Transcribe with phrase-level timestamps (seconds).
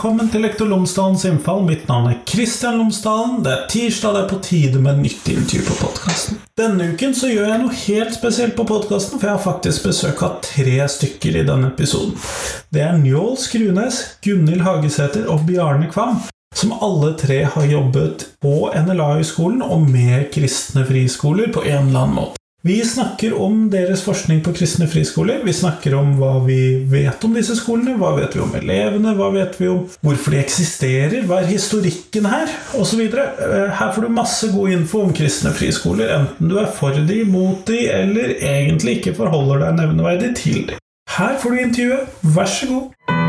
[0.00, 1.58] velkommen til Lektor Lomsdalens innfall.
[1.66, 3.42] Mitt navn er Kristian Lomsdalen.
[3.44, 6.38] Det er tirsdag, det er på tide med nytt intervju på podkasten.
[6.56, 10.24] Denne uken så gjør jeg noe helt spesielt på podkasten, for jeg har faktisk besøk
[10.24, 12.16] av tre stykker i denne episoden.
[12.72, 16.22] Det er Njål Skrunes, Gunhild Hagesæter og Bjarne Kvam.
[16.56, 22.22] Som alle tre har jobbet på NLA-høgskolen og med kristne friskoler på en eller annen
[22.22, 22.39] måte.
[22.62, 25.38] Vi snakker om deres forskning på kristne friskoler.
[25.46, 26.58] Vi snakker om hva vi
[26.92, 27.94] vet om disse skolene.
[27.96, 29.14] Hva vet vi om elevene?
[29.16, 31.24] Hva vet vi om hvorfor de eksisterer?
[31.24, 32.52] Hva er historikken her?
[32.76, 33.00] Osv.
[33.00, 37.22] Eh, her får du masse god info om kristne friskoler, enten du er for de,
[37.24, 40.78] mot de, eller egentlig ikke forholder deg nevneverdig til de.
[41.16, 42.22] Her får du intervjuet.
[42.36, 43.19] Vær så god.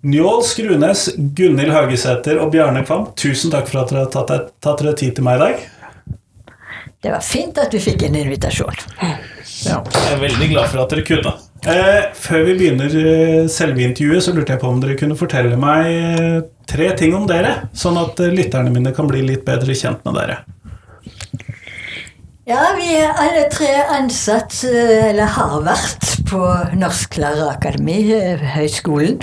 [0.00, 4.82] Njål Skrunes, Gunhild Haugesæter og Bjarne Kvam, tusen takk for at dere har tatt, tatt
[4.84, 5.64] dere tid til meg i dag.
[7.02, 8.78] Det var fint at vi fikk en invitasjon.
[9.02, 11.32] Ja, jeg er veldig glad for at dere kunne.
[11.66, 15.58] Eh, før vi begynner eh, selve intervjuet, så lurte jeg på om dere kunne fortelle
[15.58, 16.38] meg eh,
[16.70, 20.14] tre ting om dere, sånn at eh, lytterne mine kan bli litt bedre kjent med
[20.20, 20.38] dere.
[22.48, 26.38] Ja, vi er alle tre ansatt, eh, eller har vært, på
[26.80, 29.18] Norsk Lærerakademi, eh, høyskolen.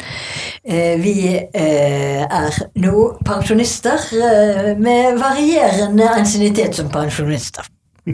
[0.63, 3.97] Eh, vi er nå pensjonister
[4.77, 7.65] med varierende ansiennitet som pensjonister.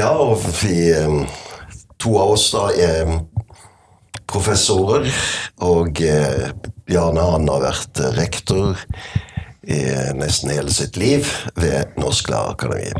[0.00, 0.94] ja, og vi
[2.00, 3.18] To av oss da er
[4.24, 5.04] professorer,
[5.60, 6.00] og
[6.88, 8.80] Bjarne han har vært rektor
[9.62, 9.80] i
[10.16, 12.92] nesten hele sitt liv ved Norsk Lærerakademi.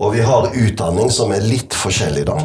[0.00, 2.38] Og vi har utdanning som er litt forskjellig, da.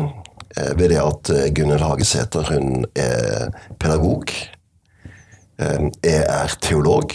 [0.57, 4.31] Eh, ved det at eh, Gunhild Hagesæter hun er pedagog.
[5.59, 7.13] Eh, jeg er teolog.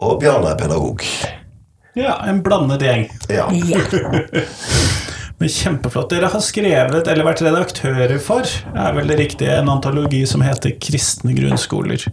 [0.00, 1.04] Og Bjarne er pedagog.
[1.96, 3.08] Ja, en blandet gjeng.
[3.28, 3.48] Ja.
[5.40, 6.10] Men Kjempeflott.
[6.12, 8.44] Dere har skrevet, eller vært redaktører for,
[8.76, 12.04] er vel det riktige, en antologi som heter 'Kristne grunnskoler'.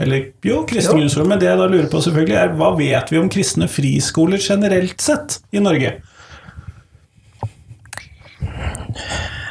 [0.00, 1.02] Eller jo, kristne jo.
[1.02, 1.28] grunnskoler.
[1.28, 5.04] Men det jeg da lurer på, selvfølgelig er hva vet vi om kristne friskoler generelt
[5.04, 5.98] sett i Norge?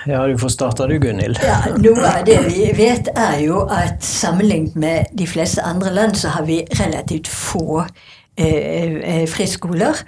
[0.09, 1.37] Ja, du får starte du, Gunhild.
[1.45, 6.17] Ja, Noe av det vi vet, er jo at sammenlignet med de fleste andre land,
[6.17, 7.83] så har vi relativt få
[8.33, 10.01] eh, eh friskoler.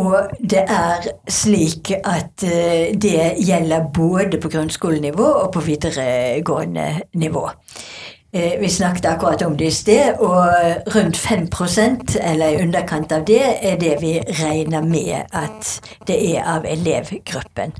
[0.00, 7.48] Og det er slik at eh, det gjelder både på grunnskolenivå og på videregående nivå.
[8.32, 10.46] Eh, vi snakket akkurat om det i sted, og
[10.94, 11.48] rundt 5
[12.20, 17.72] eller i underkant av det, er det vi regner med at det er av elevgruppen.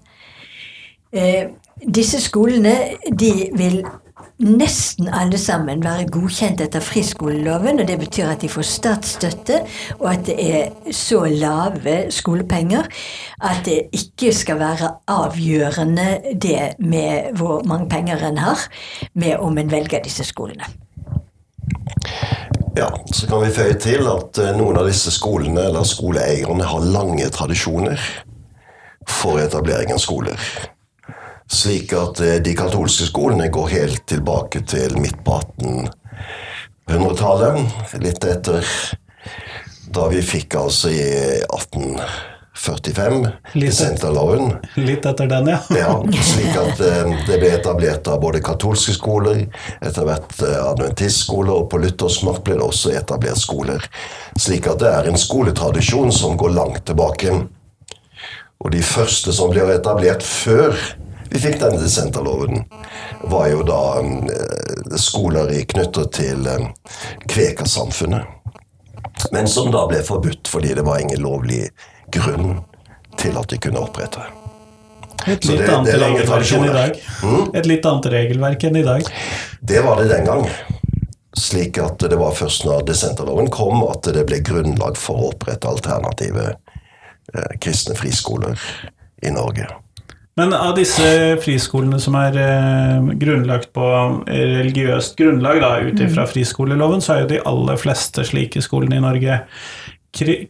[1.12, 1.44] Eh,
[1.94, 2.74] disse skolene
[3.18, 3.84] de vil
[4.40, 7.80] nesten alle sammen være godkjent etter friskoleloven.
[7.80, 9.60] og Det betyr at de får statsstøtte,
[9.98, 12.88] og at det er så lave skolepenger
[13.40, 18.68] at det ikke skal være avgjørende det med hvor mange penger en har,
[19.14, 20.64] med om en velger disse skolene.
[22.76, 26.80] Ja, Så kan vi føye til at eh, noen av disse skolene eller skoleeierne har
[26.86, 27.98] lange tradisjoner
[29.08, 30.38] for etablering av skoler.
[31.50, 35.40] Slik at eh, de katolske skolene går helt tilbake til midt på
[36.86, 37.58] 1800-tallet.
[37.98, 38.64] Litt etter
[39.90, 41.02] da vi fikk altså i
[41.42, 43.26] 1845
[43.58, 44.52] dissenterloven.
[44.78, 45.58] Litt etter den, ja.
[45.74, 46.02] ja.
[46.22, 49.50] Slik at eh, det ble etablert av både katolske skoler,
[49.82, 53.82] etter hvert eh, adventistskoler, og på Luthersmark ble det også etablert skoler.
[54.38, 57.30] Slik at det er en skoletradisjon som går langt tilbake.
[58.60, 60.78] Og de første som ble etablert før
[61.30, 62.64] vi fikk denne dissenterloven,
[63.30, 63.80] var jo da
[64.98, 67.26] skoler skoler knyttet til kvekersamfunnet.
[67.30, 68.36] Kveka-samfunnet.
[69.32, 71.68] Men som da ble forbudt fordi det var ingen lovlig
[72.12, 72.60] grunn
[73.20, 74.22] til at de kunne opprette.
[75.28, 77.00] Et litt, det, annet, det regelverk enn i dag.
[77.22, 77.42] Mm?
[77.60, 79.10] Et litt annet regelverk enn i dag.
[79.60, 80.46] Det var det den gang.
[81.36, 85.68] Slik at det var først når dissenterloven kom at det ble grunnlag for å opprette
[85.68, 88.56] alternative eh, kristne friskoler
[89.22, 89.68] i Norge.
[90.40, 91.04] Men av disse
[91.44, 93.86] friskolene som er eh, grunnlagt på
[94.24, 96.30] religiøst grunnlag, da, ut ifra mm.
[96.30, 99.40] friskoleloven, så er jo de aller fleste slike skolene i Norge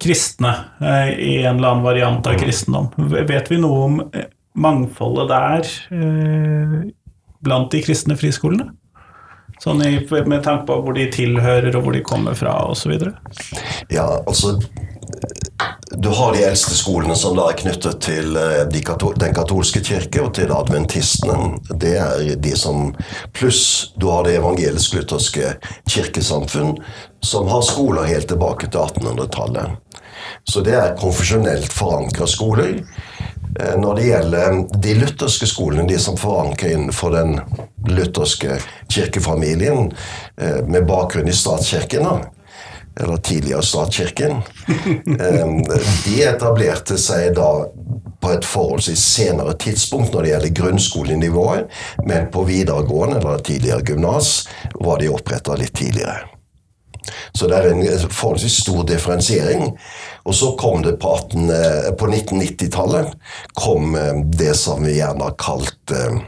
[0.01, 2.93] kristne eh, i en eller annen variant av kristendom.
[3.11, 6.77] Vet vi noe om eh, mangfoldet der eh,
[7.43, 8.71] blant de kristne friskolene?
[9.61, 12.95] Sånn i, med tanke på hvor de tilhører, og hvor de kommer fra, osv.?
[13.93, 14.55] Ja, altså
[15.91, 19.83] Du har de eldste skolene som da er knyttet til eh, de katol den katolske
[19.85, 21.59] kirke og til adventistene.
[21.71, 22.93] Det er de som
[23.37, 25.57] Pluss du har det evangelisk-lutherske
[25.91, 26.77] kirkesamfunn,
[27.21, 29.77] som har skoler helt tilbake til 1800-tallet.
[30.45, 32.81] Så det er konfesjonelt forankra skoler.
[33.59, 37.41] Eh, Når det gjelder de lutherske skolene, de som forankrer innenfor den
[37.89, 39.91] lutherske kirkefamilien,
[40.39, 42.07] eh, med bakgrunn i statskirken,
[43.01, 44.41] eller tidligere statskirken,
[46.05, 47.51] de etablerte seg da
[48.21, 54.49] på et forholdsvis senere tidspunkt når det gjelder grunnskolenivået, men på videregående, eller tidligere gymnas,
[54.75, 56.27] var de oppretta litt tidligere.
[57.33, 59.71] Så det er en forholdsvis stor differensiering.
[60.29, 63.15] Og så kom det på, 18, eh, på 1990-tallet
[63.57, 66.21] kom eh, det som vi gjerne har kalt eh,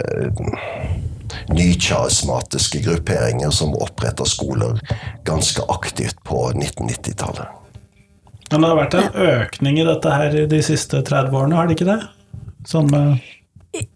[0.00, 0.46] eh,
[1.50, 4.80] nycharismatiske grupperinger som oppretta skoler
[5.26, 7.46] ganske aktivt på 1990-tallet.
[8.50, 11.78] Men det har vært en økning i dette her de siste 30 årene, har det
[11.78, 11.98] ikke det?
[12.66, 13.18] Sånn med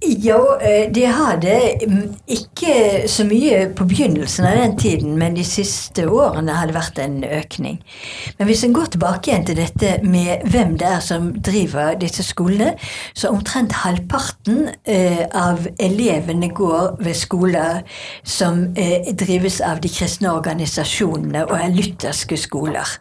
[0.00, 1.54] Jo, eh, de hadde
[1.88, 2.74] mm, ikke
[3.08, 7.20] så mye på begynnelsen av den tiden, men de siste årene har det vært en
[7.24, 7.78] økning.
[8.38, 12.24] Men hvis en går tilbake igjen til dette med hvem det er som driver disse
[12.26, 12.74] skolene,
[13.14, 17.80] så omtrent halvparten eh, av elevene går ved skoler
[18.24, 22.96] som eh, drives av de kristne organisasjonene og er lutherske skoler.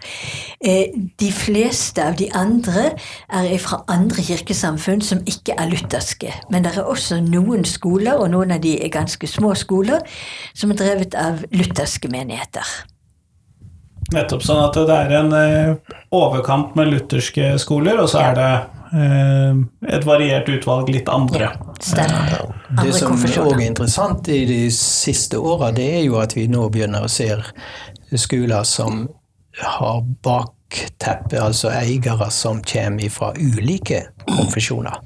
[0.59, 2.89] De fleste av de andre
[3.31, 6.33] er fra andre kirkesamfunn som ikke er lutherske.
[6.51, 10.05] Men det er også noen skoler, og noen av de er ganske små skoler,
[10.53, 12.65] som er drevet av lutherske menigheter.
[14.09, 18.49] Nettopp sånn at det er en eh, overkant med lutherske skoler, og så er det
[18.97, 19.59] eh,
[19.97, 21.51] et variert utvalg litt andre.
[21.83, 22.39] Stemmer.
[22.81, 26.65] Det som òg er interessant i de siste åra, det er jo at vi nå
[26.73, 27.29] begynner å se
[28.17, 29.05] skoler som
[29.59, 34.97] har bakteppe, altså eiere som kommer fra ulike konfesjoner.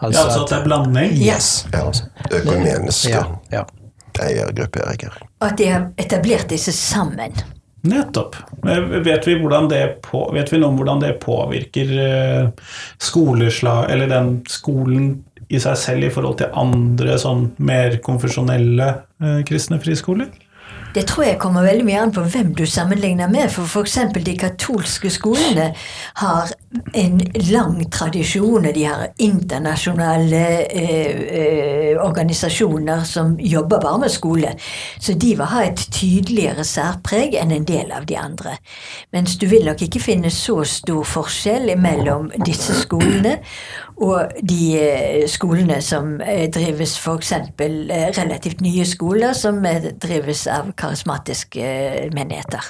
[0.00, 1.14] Ja, altså at det er blanding.
[1.18, 1.66] Yes.
[1.74, 1.84] Ja,
[2.30, 3.64] økumeniske Ja, ja.
[4.22, 5.14] eiergrupperinger.
[5.40, 7.34] Og at de har etablert disse sammen.
[7.88, 8.36] Nettopp.
[8.62, 9.36] Vet vi,
[9.70, 12.48] det på, vet vi noe om hvordan det påvirker eh,
[12.98, 15.12] skoleslag, eller den skolen
[15.48, 18.88] i seg selv i forhold til andre sånn mer konfesjonelle
[19.22, 20.30] eh, kristne friskoler?
[20.94, 23.50] Det tror jeg kommer veldig mye an på hvem du sammenligner med.
[23.52, 23.98] For f.eks.
[24.24, 25.66] de katolske skolene
[26.22, 26.52] har
[26.96, 27.20] en
[27.50, 34.54] lang tradisjon, og de har internasjonale eh, eh, organisasjoner som jobber bare med skole.
[34.98, 38.56] Så de vil ha et tydeligere særpreg enn en del av de andre.
[39.12, 43.38] Mens du vil nok ikke finne så stor forskjell mellom disse skolene
[43.98, 47.32] og de eh, skolene som eh, drives f.eks.
[47.34, 49.58] Eh, relativt nye skoler som
[50.00, 52.68] drives av karismatiske menigheter.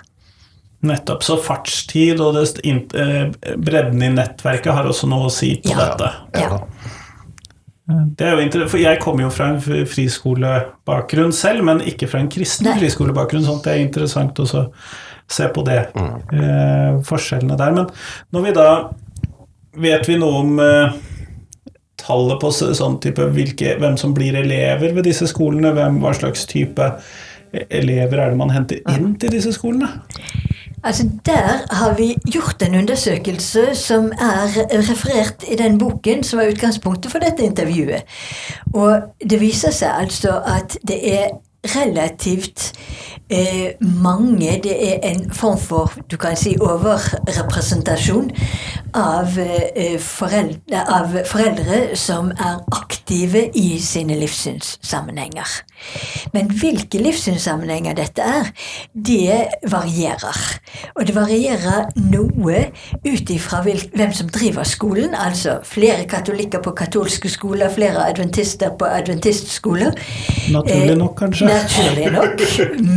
[0.88, 1.24] Nettopp.
[1.26, 2.36] Så fartstid og
[3.58, 5.88] bredden i nettverket har også noe å si på Ja.
[5.88, 6.12] dette.
[6.38, 6.60] Ja.
[7.88, 12.20] Det er jo interessant, for Jeg kommer jo fra en friskolebakgrunn selv, men ikke fra
[12.20, 12.78] en kristen Nei.
[12.78, 13.44] friskolebakgrunn.
[13.46, 14.72] sånn at det er interessant å
[15.28, 17.72] se på det, eh, forskjellene der.
[17.72, 17.86] Men
[18.32, 18.90] når vi da
[19.78, 20.90] Vet vi noe om eh,
[21.98, 25.74] tallet på sånn type hvilke, hvem som blir elever ved disse skolene?
[25.76, 26.92] Hvem, hva slags type
[27.52, 29.90] elever er det man henter inn til disse skolene?
[30.84, 36.52] Altså Der har vi gjort en undersøkelse som er referert i den boken som var
[36.52, 38.06] utgangspunktet for dette intervjuet.
[38.74, 41.34] Og det viser seg altså at det er
[41.66, 42.72] relativt
[43.30, 48.30] eh, mange Det er en form for du kan si overrepresentasjon
[48.94, 55.48] av, eh, foreldre, av foreldre som er aktive i sine livssynssammenhenger.
[56.32, 58.48] Men hvilke livssynssammenhenger dette er,
[58.94, 60.40] det varierer.
[60.96, 62.64] Og det varierer noe
[63.04, 65.14] ut ifra hvem som driver skolen.
[65.14, 69.92] Altså flere katolikker på katolske skoler, flere adventister på adventistskoler.
[70.54, 71.47] Naturlig nok, kanskje?
[71.48, 72.42] Naturlig nok.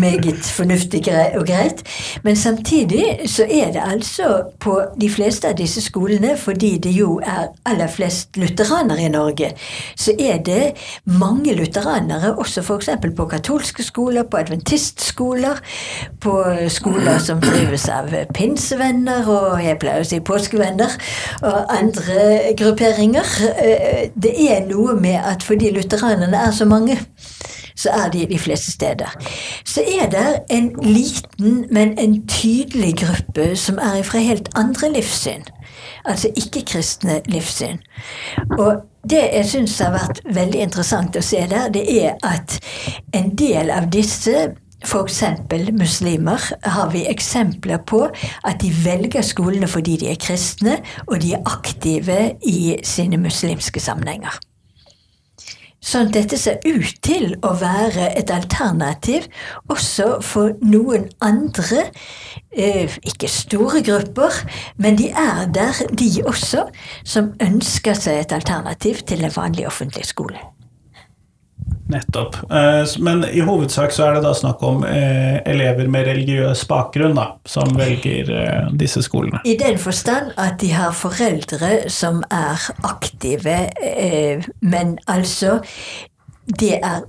[0.01, 1.03] Meget fornuftig
[1.37, 1.83] og greit.
[2.23, 7.19] Men samtidig så er det altså på de fleste av disse skolene, fordi det jo
[7.23, 9.51] er aller flest lutheranere i Norge,
[9.95, 10.73] så er det
[11.05, 12.89] mange lutheranere også f.eks.
[13.17, 15.59] på katolske skoler, på adventistskoler,
[16.21, 16.35] på
[16.67, 20.93] skoler som drives av pinsevenner og jeg pleier å si påskevenner,
[21.41, 23.35] og andre grupperinger.
[23.57, 26.97] Eh, Det er noe med at fordi lutheranerne er så mange,
[27.75, 29.09] så er de de fleste steder.
[29.65, 35.43] Så er det en liten, men en tydelig gruppe som er fra helt andre livssyn.
[36.05, 37.77] Altså ikke-kristne livssyn.
[38.57, 42.59] Og det jeg syns har vært veldig interessant å se der, det er at
[43.17, 44.51] en del av disse
[44.81, 45.23] f.eks.
[45.77, 48.07] muslimer, har vi eksempler på
[48.43, 53.79] at de velger skolene fordi de er kristne, og de er aktive i sine muslimske
[53.79, 54.39] sammenhenger.
[55.81, 59.25] Sånn at dette ser ut til å være et alternativ
[59.73, 61.87] også for noen andre,
[62.53, 64.43] eh, ikke store grupper,
[64.77, 66.67] men de er der, de også,
[67.03, 70.37] som ønsker seg et alternativ til en vanlig offentlig skole.
[71.91, 72.35] Nettopp.
[72.51, 77.15] Eh, Men i hovedsak så er det da snakk om eh, elever med religiøs bakgrunn
[77.17, 79.41] da, som velger eh, disse skolene.
[79.45, 83.57] I den forstand at de har foreldre som er aktive,
[84.61, 85.59] men altså
[86.59, 87.03] Det er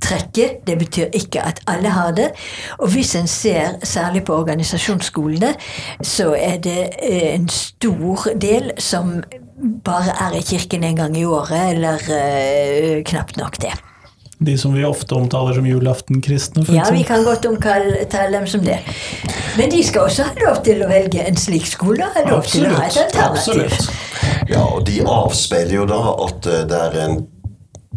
[0.00, 0.66] hovedtrekket.
[0.66, 2.30] Det betyr ikke at alle har det.
[2.78, 5.54] Og hvis en ser særlig på organisasjonsskolene,
[6.02, 9.22] så er det eh, en stor del som
[9.84, 13.72] bare er i kirken en gang i året, eller uh, knapt nok det.
[14.40, 18.78] De som vi ofte omtaler som julaftenkristne, Ja, vi kan godt omtale dem som det.
[19.58, 22.48] Men de skal også ha lov til å velge en slik skole, og ha lov
[22.48, 23.68] til å ha et alternativ.
[23.68, 23.90] absolutt.
[24.48, 27.20] Ja, og de avspeiler jo da at eh, det er en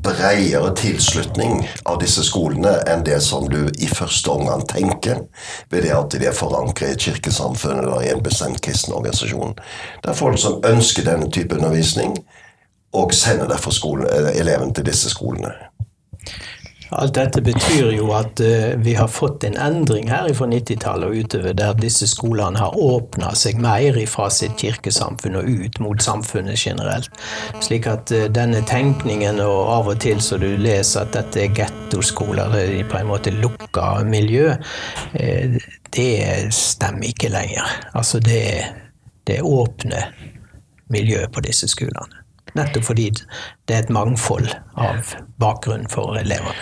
[0.03, 5.23] bredere tilslutning av disse skolene enn det som du i første omgang tenker
[5.71, 9.55] ved det at de er forankret i et kirkesamfunn eller i en bestemt kristen organisasjon.
[10.03, 12.17] Det er folk som ønsker denne type undervisning,
[12.93, 15.53] og sender derfor skole, eh, eleven til disse skolene.
[16.93, 21.23] Alt dette betyr jo at uh, vi har fått en endring her fra 90-tallet og
[21.23, 26.59] utover, der disse skolene har åpna seg mer fra sitt kirkesamfunn og ut mot samfunnet
[26.59, 27.09] generelt.
[27.65, 31.55] Slik at uh, denne tenkningen, og av og til så du leser at dette er
[31.57, 35.59] gettoskoler, det er på en måte lukka miljø, uh,
[35.93, 36.13] det
[36.53, 37.77] stemmer ikke lenger.
[37.93, 38.43] Altså det,
[39.29, 40.07] det åpne
[40.93, 42.22] miljø på disse skolene.
[42.57, 43.09] Nettopp fordi
[43.67, 46.53] det er et mangfold av bakgrunn for elevene.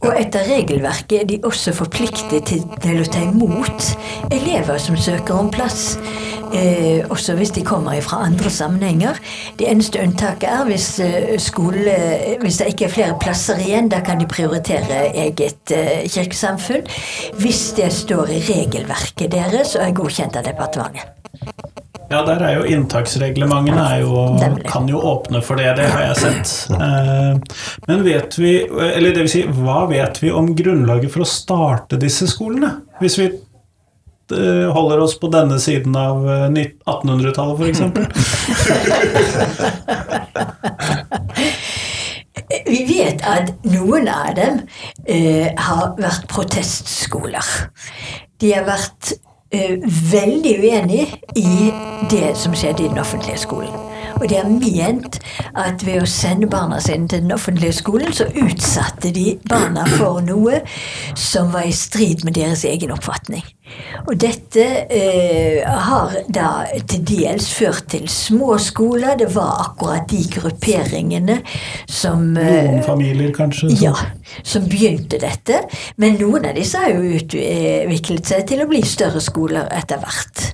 [0.00, 3.90] Og etter regelverket er de også forpliktet til, til å ta imot
[4.32, 5.98] elever som søker om plass.
[6.56, 9.20] Eh, også hvis de kommer fra andre sammenhenger.
[9.58, 11.94] Det eneste unntaket er hvis, eh, skole,
[12.40, 13.90] hvis det ikke er flere plasser igjen.
[13.92, 16.88] Da kan de prioritere eget eh, kirkesamfunn.
[17.38, 21.16] Hvis det står i regelverket deres og er godkjent av departementet.
[22.10, 24.22] Ja, der er jo inntaksreglementene er jo,
[24.66, 26.54] kan jo åpne for det, det har jeg sett.
[26.74, 27.38] Eh,
[27.86, 32.00] Men vet vi, eller det vil si, hva vet vi om grunnlaget for å starte
[32.02, 32.72] disse skolene?
[32.98, 36.50] Hvis vi eh, holder oss på denne siden av eh,
[36.90, 37.80] 1800-tallet, f.eks.
[42.66, 44.60] Vi vet at noen av dem
[45.06, 47.46] eh, har vært protestskoler.
[48.42, 49.18] De har vært eh,
[49.52, 51.70] veldig uenig i
[52.10, 53.74] det som skjedde i den offentlige skolen.
[54.20, 55.18] Og de har ment
[55.58, 60.20] at ved å sende barna sine til den offentlige skolen, så utsatte de barna for
[60.24, 60.60] noe
[61.18, 63.42] som var i strid med deres egen oppfatning.
[64.06, 66.50] Og dette eh, har da
[66.88, 69.18] til dels ført til små skoler.
[69.20, 71.40] Det var akkurat de grupperingene
[71.86, 73.70] som eh, Noen familier, kanskje?
[73.74, 73.84] Så.
[73.84, 73.94] ja,
[74.42, 75.62] som begynte dette.
[76.00, 80.48] Men noen av disse har jo utviklet seg til å bli større skoler etter hvert.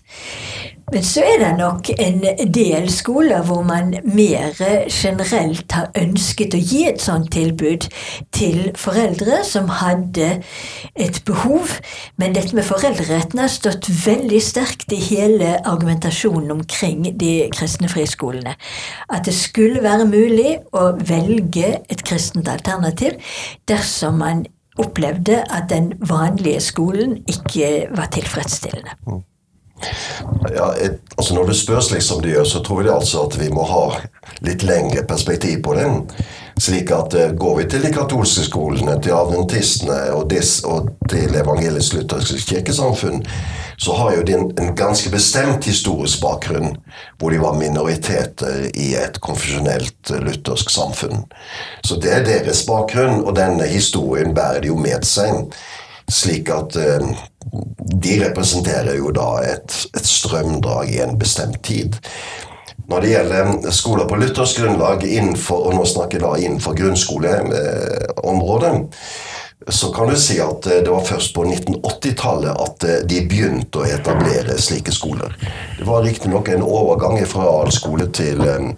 [0.92, 2.20] Men så er det nok en
[2.54, 4.54] del skoler hvor man mer
[4.86, 7.88] generelt har ønsket å gi et sånt tilbud
[8.36, 10.28] til foreldre som hadde
[10.94, 11.74] et behov.
[12.22, 18.54] Men dette med foreldreretten har stått veldig sterkt i hele argumentasjonen omkring de kristne friskolene.
[19.10, 23.18] At det skulle være mulig å velge et kristent alternativ
[23.66, 24.46] dersom man
[24.78, 29.00] opplevde at den vanlige skolen ikke var tilfredsstillende.
[30.54, 33.36] Ja, et, altså Når det spørs slik som det gjør, så tror jeg altså at
[33.40, 33.84] vi må ha
[34.46, 36.00] litt lengre perspektiv på den.
[36.60, 41.36] Slik at eh, Går vi til de katolske skolene, til adventistene og, dis, og til
[41.36, 43.20] evangelisk-lutherske kirkesamfunn,
[43.76, 46.78] så har jo de en, en ganske bestemt historisk bakgrunn,
[47.20, 51.26] hvor de var minoriteter i et konfesjonelt eh, luthersk samfunn.
[51.84, 55.44] Så det er deres bakgrunn, og denne historien bærer de jo med seg.
[56.08, 57.10] Slik at eh,
[58.02, 61.96] de representerer jo da et, et strømdrag i en bestemt tid.
[62.86, 68.74] Når det gjelder skoler på luthersk grunnlag, innenfor, og nå snakker jeg da innenfor grunnskoleområdet,
[69.68, 73.80] så kan du si at eh, det var først på 1980-tallet at eh, de begynte
[73.80, 75.32] å etablere slike skoler.
[75.78, 78.68] Det var riktignok en overgang fra realskole til, eh,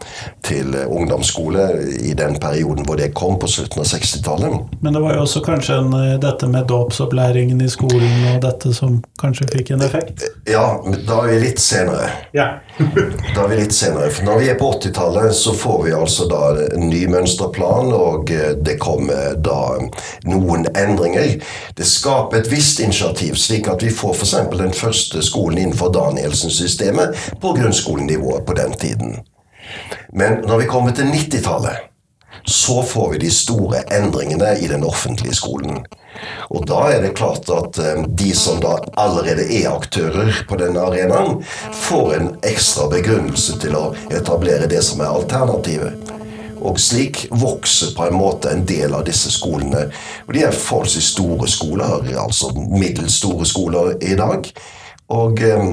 [0.46, 1.66] til ungdomsskole
[1.98, 4.78] i den perioden hvor det kom på slutten av 60-tallet.
[4.80, 9.00] Men det var jo også kanskje en, dette med dåpsopplæringen i skolen og dette som
[9.20, 10.24] kanskje fikk en effekt?
[10.46, 12.06] Ja, men da er vi litt senere.
[12.36, 12.52] Ja.
[13.34, 16.28] Da er vi litt senere, for Når vi er på 80-tallet, så får vi altså
[16.30, 16.42] da
[16.76, 19.78] en ny mønsterplan, og eh, det kommer da
[20.28, 21.38] noen endringer.
[21.78, 24.36] Det skaper et visst initiativ, slik at vi får f.eks.
[24.54, 29.18] den første skolen innenfor Danielsen-systemet på grunnskolenivået på den tiden.
[30.12, 31.88] Men når vi kommer til 90-tallet,
[32.44, 35.82] så får vi de store endringene i den offentlige skolen.
[36.48, 40.82] Og da er det klart at eh, de som da allerede er aktører på denne
[40.82, 41.42] arenaen,
[41.84, 46.14] får en ekstra begrunnelse til å etablere det som er alternativet.
[46.58, 49.84] Og slik vokser på en måte en del av disse skolene.
[50.26, 54.48] Og de er forholdsvis store skoler, altså middels store skoler i dag.
[55.14, 55.68] Og eh,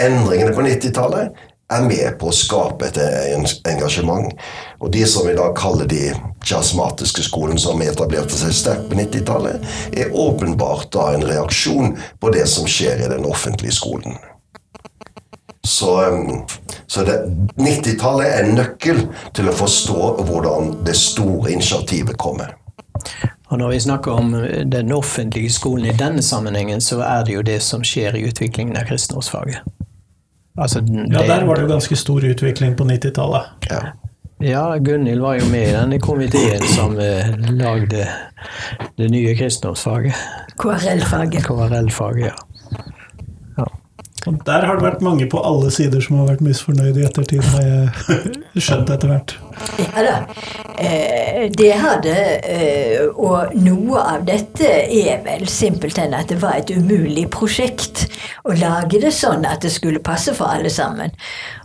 [0.00, 2.98] endringene på 90-tallet er med på å skape et
[3.68, 4.32] engasjement.
[4.82, 6.10] Og de som vi da kaller de
[6.44, 9.62] charismatiske skolene som etablerte seg sterkt på 90-tallet,
[9.92, 14.18] er åpenbart da en reaksjon på det som skjer i den offentlige skolen.
[15.62, 16.42] Så, um,
[16.86, 17.04] så
[17.56, 19.04] 90-tallet er en nøkkel
[19.36, 22.56] til å forstå hvordan det store initiativet kommer.
[23.52, 27.34] Og når vi snakker om eh, den offentlige skolen i denne sammenhengen, så er det
[27.36, 29.60] jo det som skjer i utviklingen av kristendomsfaget.
[30.58, 33.42] Altså, den- ja, det- der var det jo ganske stor utvikling på 90-tallet.
[33.70, 33.80] Ja.
[34.42, 38.06] Ja, Gunhild var jo med i denne komiteen som eh, lagde
[38.98, 40.12] det nye kristendomsfaget.
[40.58, 41.44] KRL-faget.
[41.46, 43.64] KRL-faget, ja.
[44.26, 47.42] Og der har det vært mange på alle sider som har vært misfornøyde i ettertid,
[47.42, 47.88] har jeg
[48.62, 49.32] skjønt etter hvert.
[49.78, 50.16] Ja da.
[50.78, 52.14] Eh, det hadde.
[52.42, 58.06] Eh, og noe av dette er vel simpelthen at det var et umulig prosjekt
[58.44, 61.12] å lage det sånn at det skulle passe for alle sammen.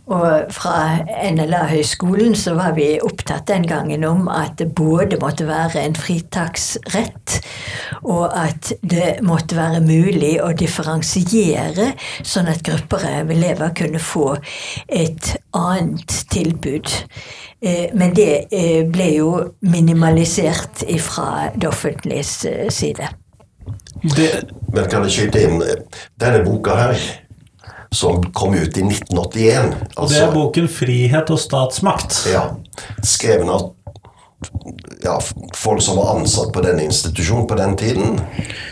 [0.08, 5.82] Og fra NLA-høgskolen så var vi opptatt den gangen om at det både måtte være
[5.84, 7.42] en fritaksrett,
[8.08, 11.90] og at det måtte være mulig å differensiere,
[12.24, 14.30] sånn at grupper av elever kunne få
[14.88, 16.94] et annet tilbud.
[17.60, 19.30] Eh, Men det eh, ble jo
[19.66, 23.10] minimalisert fra det offentliges eh, side.
[24.16, 24.28] Det,
[24.74, 27.08] Men kan jeg skyte inn eh, denne boka her,
[27.92, 32.28] som kom ut i 1981 det altså, er boken 'Frihet og statsmakt'.
[32.34, 32.50] Ja,
[33.04, 33.72] skreven av
[35.02, 35.22] ja,
[35.56, 38.20] folk som var ansatt på denne institusjonen på den tiden,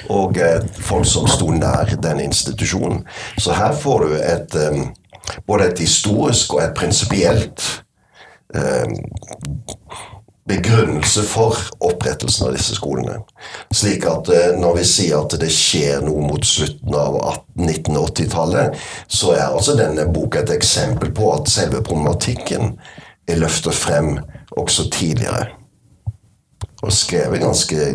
[0.10, 3.06] og eh, folk som sto nær den institusjonen.
[3.38, 4.84] Så her får du et, eh,
[5.48, 7.85] både et historisk og et prinsipielt eh,
[10.48, 13.18] begrunnelse for opprettelsen av disse skolene.
[13.74, 17.18] Slik at eh, når vi sier at det skjer noe mot slutten av
[17.58, 18.78] 1980-tallet,
[19.08, 22.76] så er altså denne boka et eksempel på at selve problematikken
[23.26, 24.20] er løftet frem
[24.54, 25.50] også tidligere.
[26.86, 27.92] Og skrevet ganske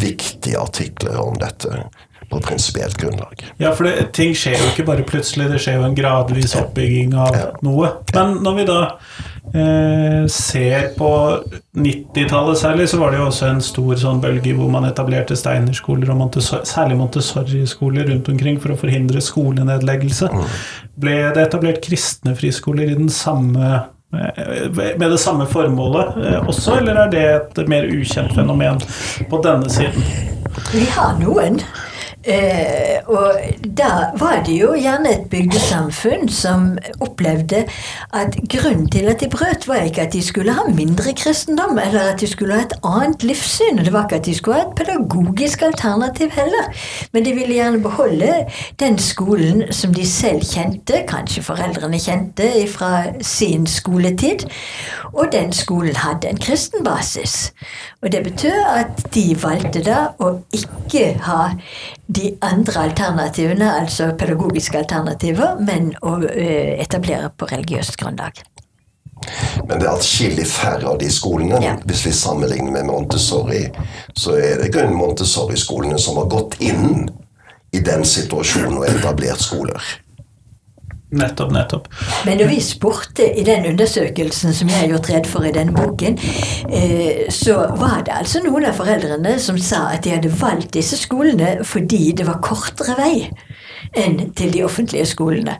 [0.00, 1.84] viktige artikler om dette
[2.30, 3.44] på prinsipielt grunnlag.
[3.60, 7.12] Ja, for det, ting skjer jo ikke bare plutselig, det skjer jo en gradvis oppbygging
[7.20, 7.92] av noe.
[8.16, 8.80] Men når vi da
[9.56, 11.10] eh, ser på
[11.76, 16.12] 90-tallet særlig, så var det jo også en stor sånn bølge hvor man etablerte steinerskoler,
[16.12, 20.30] og Montessori, særlig Montessori-skoler rundt omkring for å forhindre skolenedleggelse.
[21.00, 23.72] Ble det etablert kristne friskoler i den samme
[24.14, 28.80] eh, med det samme formålet eh, også, eller er det et mer ukjent fenomen
[29.30, 30.08] på denne siden?
[30.72, 31.60] Vi har noen.
[32.26, 33.38] Eh, og
[33.78, 36.72] da var det jo gjerne et bygdesamfunn som
[37.04, 37.60] opplevde
[38.18, 42.00] at grunnen til at de brøt, var ikke at de skulle ha mindre kristendom, eller
[42.14, 43.78] at de skulle ha et annet livssyn.
[43.78, 46.66] Det var ikke at de skulle ha et pedagogisk alternativ heller.
[47.12, 48.32] Men de ville gjerne beholde
[48.80, 54.48] den skolen som de selv kjente, kanskje foreldrene kjente fra sin skoletid.
[55.14, 57.52] Og den skolen hadde en kristen basis.
[58.02, 61.52] Og det betød at de valgte da å ikke ha
[62.16, 68.42] de andre alternativene, altså pedagogiske alternativer, men å eh, etablere på religiøst grunnlag.
[69.66, 71.60] Men det er atskillig færre av de skolene.
[71.64, 71.74] Ja.
[71.88, 73.64] Hvis vi sammenligner med Montessori,
[74.14, 77.06] så er det kun Montessori-skolene som har gått inn
[77.74, 79.82] i den situasjonen og etablert skoler.
[81.10, 81.86] Nettopp, nettopp.
[82.26, 85.74] Men når vi spurte i den undersøkelsen som jeg har gjort redd for i denne
[85.76, 86.18] boken,
[86.66, 90.98] eh, så var det altså noen av foreldrene som sa at de hadde valgt disse
[90.98, 93.28] skolene fordi det var kortere vei
[93.96, 95.54] enn til de offentlige skolene.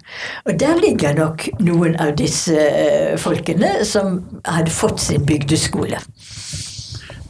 [0.51, 6.03] Og der ligger nok noen av disse eh, folkene som hadde fått sin bygdeskole.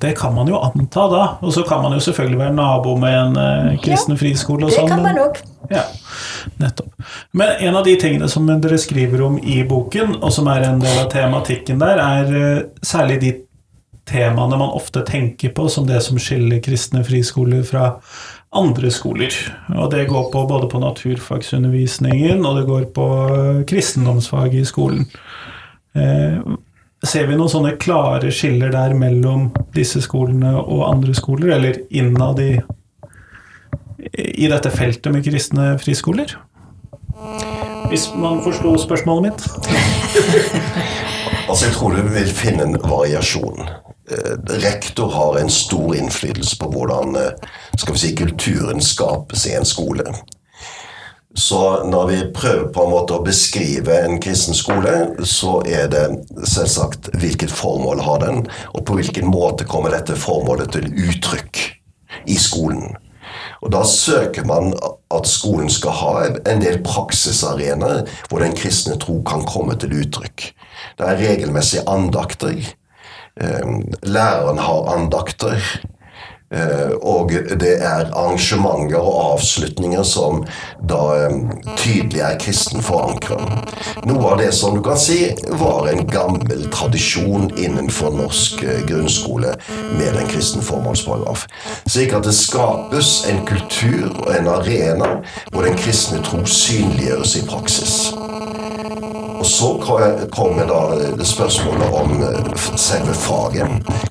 [0.01, 1.23] Det kan man jo anta da.
[1.41, 4.79] Og så kan man jo selvfølgelig være nabo med en eh, kristen friskole og Det
[4.81, 4.91] sånn.
[4.93, 5.41] kan man òg.
[5.73, 5.83] Ja,
[6.63, 6.93] nettopp.
[7.33, 10.83] Men en av de tingene som dere skriver om i boken, og som er en
[10.85, 13.33] del av tematikken der, er eh, særlig de
[14.07, 17.97] temaene man ofte tenker på som det som skiller kristne friskoler fra
[18.57, 19.35] andre skoler.
[19.75, 25.09] Og det går på både på naturfagsundervisningen, og det går på eh, kristendomsfaget i skolen.
[25.97, 26.39] Eh,
[27.05, 32.41] Ser vi noen sånne klare skiller der mellom disse skolene og andre skoler, eller innad
[32.41, 32.49] de,
[34.17, 36.33] i dette feltet med kristne friskoler?
[37.91, 39.47] Hvis man forsto spørsmålet mitt?
[41.47, 43.69] Altså, Jeg tror du vil finne en variasjon.
[44.11, 44.33] Eh,
[44.65, 49.69] Rektor har en stor innflytelse på hvordan eh, skal vi si, kulturen skapes i en
[49.69, 50.03] skole.
[51.37, 56.05] Så når vi prøver på en måte å beskrive en kristen skole, så er det
[56.49, 61.61] selvsagt hvilket formål har den, og på hvilken måte kommer dette formålet til uttrykk
[62.33, 62.97] i skolen.
[63.61, 64.73] Og Da søker man
[65.13, 70.49] at skolen skal ha en del praksisarenaer hvor den kristne tro kan komme til uttrykk.
[70.97, 72.57] Det er regelmessig andakter.
[73.41, 75.61] Eh, Læreren har andakter.
[76.55, 77.31] Eh, Og
[77.61, 80.45] det er arrangementer og avslutninger som
[80.89, 81.35] da eh,
[81.75, 83.41] tydelig er kristen forankra.
[84.07, 89.57] Noe av det som du kan si var en gammel tradisjon innenfor norsk eh, grunnskole
[89.99, 91.49] med en kristen formålsparagraf.
[91.87, 95.17] Slik at det skapes en kultur og en arena
[95.51, 97.99] hvor den kristne tro synliggjøres i praksis.
[99.47, 99.69] Og så
[100.31, 103.69] kommer da spørsmålet om eh, selve faget,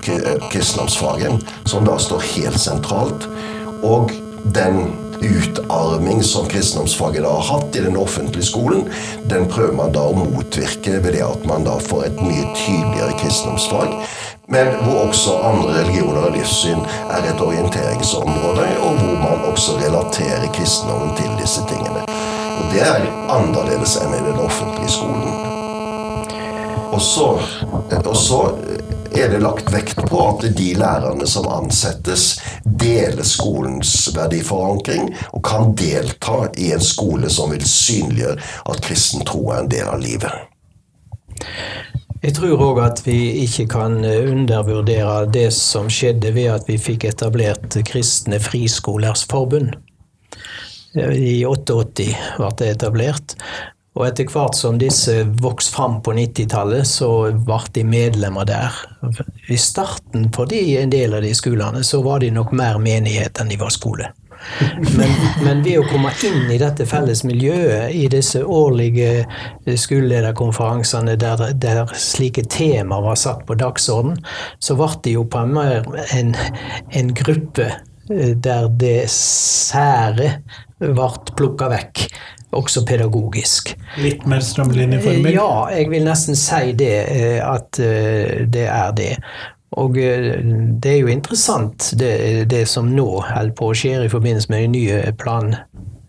[0.07, 3.27] eh, kristendomsfaget, som da står helt sentralt.
[3.83, 4.11] Og
[4.55, 8.87] den utarming som kristendomsfaget da har hatt i den offentlige skolen,
[9.29, 13.19] den prøver man da å motvirke ved det at man da får et mye tydeligere
[13.19, 13.91] kristendomsfag.
[14.47, 20.47] Men hvor også andre religioner og livssyn er et orienteringsområde, og hvor man også relaterer
[20.55, 22.07] kristendommen til disse tingene.
[22.55, 25.31] Og det er annerledes enn i den offentlige skolen.
[26.95, 27.29] Og så,
[27.99, 28.41] og så
[29.15, 35.73] er det lagt vekt på at de lærerne som ansettes, deler skolens verdiforankring og kan
[35.79, 38.37] delta i en skole som vil synliggjøre
[38.71, 40.31] at kristen tro er en del av livet.
[42.25, 47.05] Jeg tror òg at vi ikke kan undervurdere det som skjedde ved at vi fikk
[47.11, 49.75] etablert Kristne Friskolers Forbund.
[50.95, 53.37] I 88 ble det etablert.
[53.95, 58.75] Og etter hvert som disse vokste fram på 90-tallet, så ble de medlemmer der.
[59.47, 63.39] I starten på de, en del av de skolene så var de nok mer menighet
[63.39, 64.11] enn de var skole.
[64.97, 69.25] Men, men ved å komme inn i dette felles miljøet, i disse årlige
[69.65, 74.19] skolelederkonferansene der, der slike temaer var satt på dagsorden,
[74.59, 76.35] så ble det jo på en mer en,
[76.91, 80.35] en gruppe eh, der det sære
[80.79, 82.05] ble plukka vekk,
[82.55, 83.73] også pedagogisk.
[84.01, 85.35] Litt mer strømlinjeforming?
[85.35, 89.11] Ja, jeg vil nesten si det, eh, at eh, det er det.
[89.79, 90.39] Og eh,
[90.81, 94.65] det er jo interessant det, det som nå holder på å skje i forbindelse med
[94.65, 95.01] de nye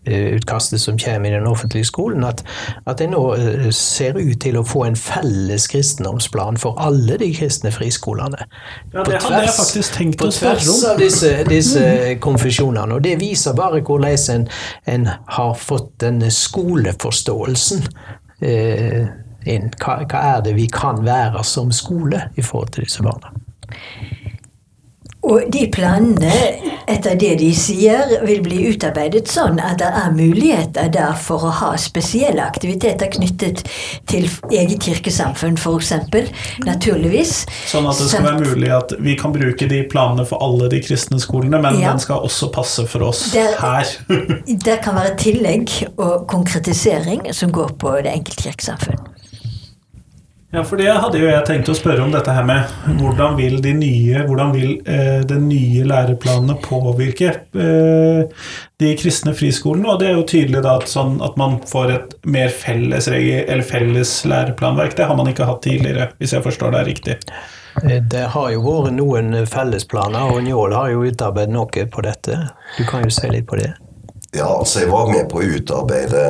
[0.07, 2.43] planutkastet som kommer i den offentlige skolen, at,
[2.85, 7.31] at det nå eh, ser ut til å få en felles kristendomsplan for alle de
[7.35, 8.47] kristne friskolene.
[8.93, 12.97] Ja, På det hadde jeg tvers- faktisk tenkt å spørre tvers av disse, disse konfesjonene.
[12.97, 14.47] Og det viser bare hvordan en,
[14.85, 17.83] en har fått denne skoleforståelsen
[18.41, 19.07] eh,
[19.47, 19.71] inn.
[19.81, 23.33] Hva, hva er det vi kan være som skole i forhold til disse barna?
[25.25, 26.29] Og de planene,
[26.87, 31.49] etter det de sier, vil bli utarbeidet sånn at det er muligheter der for å
[31.57, 33.63] ha spesielle aktiviteter knyttet
[34.07, 35.91] til eget kirkesamfunn, f.eks.
[36.67, 37.33] Naturligvis.
[37.67, 40.79] Sånn at det skal være mulig at vi kan bruke de planene for alle de
[40.85, 41.91] kristne skolene, men Ja.
[41.91, 43.85] den skal også passe for oss Der- her.
[44.67, 48.99] Det kan være tillegg og konkretisering som går på det enkelte kirkesamfunn.
[50.55, 52.69] Ja, for det hadde jo jeg tenkt å spørre om dette her med
[53.01, 58.45] hvordan vil de nye, hvordan vil eh, de nye læreplanene påvirke eh,
[58.79, 59.89] de kristne friskolene?
[59.91, 63.65] Og det er jo tydelig da at, sånn at man får et mer felles, eller
[63.67, 64.95] felles læreplanverk.
[64.95, 67.17] Det har man ikke hatt tidligere, hvis jeg forstår det riktig.
[67.83, 72.39] Eh, Det har jo vært noen fellesplaner, og Njål har jo utarbeidet noe på dette.
[72.79, 73.73] Du kan jo se litt på det.
[74.31, 76.23] Ja, altså jeg var med på å utarbeide,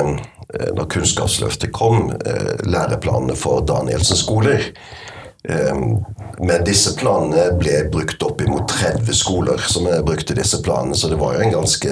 [0.74, 4.64] når Kunnskapsløftet kom, eh, læreplanene for Danielsens skoler.
[5.48, 6.04] Um,
[6.42, 11.16] men disse planene ble brukt opp imot 30 skoler som brukte disse planene, så det
[11.20, 11.88] var jo en ganske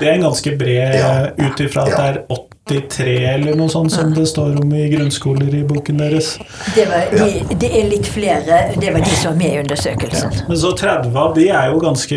[0.00, 1.30] Det er en ganske bred Ja.
[1.38, 1.96] ut ifra at Ja.
[1.96, 6.38] det er 83 eller noe sånt som det står om i grunnskoler i boken deres.
[6.74, 8.60] Det, var, de, det er litt flere.
[8.80, 10.42] Det var de som var med i undersøkelsen.
[10.48, 12.16] Men så 30 av de er jo ganske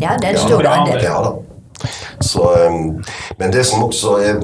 [0.00, 1.44] Ja, det er en stor andel.
[2.20, 2.44] Så,
[3.38, 4.40] men det som også er,